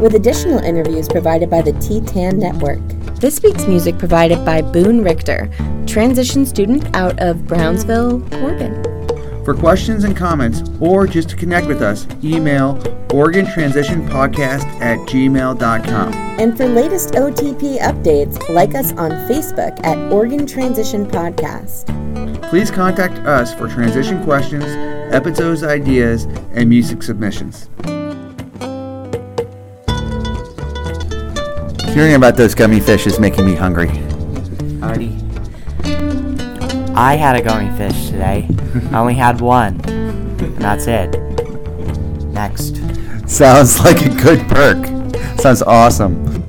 with 0.00 0.14
additional 0.14 0.58
interviews 0.58 1.08
provided 1.08 1.50
by 1.50 1.62
the 1.62 1.72
T-TAN 1.74 2.38
Network. 2.38 2.80
This 3.16 3.42
week's 3.42 3.66
music 3.66 3.98
provided 3.98 4.44
by 4.44 4.62
Boone 4.62 5.02
Richter, 5.02 5.50
transition 5.86 6.46
student 6.46 6.94
out 6.96 7.18
of 7.20 7.46
Brownsville, 7.46 8.22
Oregon. 8.42 8.89
For 9.44 9.54
questions 9.54 10.04
and 10.04 10.16
comments, 10.16 10.62
or 10.80 11.06
just 11.06 11.30
to 11.30 11.36
connect 11.36 11.66
with 11.66 11.82
us, 11.82 12.06
email 12.22 12.76
OregonTransitionPodcast 13.08 14.64
at 14.80 14.98
gmail.com. 15.08 16.12
And 16.12 16.56
for 16.56 16.66
latest 16.66 17.14
OTP 17.14 17.78
updates, 17.80 18.48
like 18.48 18.74
us 18.74 18.92
on 18.92 19.10
Facebook 19.28 19.84
at 19.84 20.12
Oregon 20.12 20.46
Transition 20.46 21.06
Podcast. 21.06 21.86
Please 22.50 22.70
contact 22.70 23.18
us 23.26 23.54
for 23.54 23.68
transition 23.68 24.22
questions, 24.24 24.64
episodes 25.14 25.62
ideas, 25.62 26.24
and 26.52 26.68
music 26.68 27.02
submissions. 27.02 27.68
Hearing 31.94 32.14
about 32.14 32.36
those 32.36 32.54
gummy 32.54 32.80
fish 32.80 33.06
is 33.06 33.18
making 33.18 33.46
me 33.46 33.54
hungry. 33.54 33.90
Artie. 34.82 35.29
I 37.00 37.16
had 37.16 37.34
a 37.34 37.40
gummy 37.40 37.74
fish 37.78 38.10
today. 38.10 38.46
I 38.92 38.98
only 38.98 39.14
had 39.14 39.40
one. 39.40 39.80
And 39.88 40.58
that's 40.58 40.86
it. 40.86 41.18
Next. 42.26 42.76
Sounds 43.26 43.80
like 43.80 44.02
a 44.02 44.10
good 44.10 44.46
perk. 44.50 44.86
Sounds 45.40 45.62
awesome. 45.62 46.44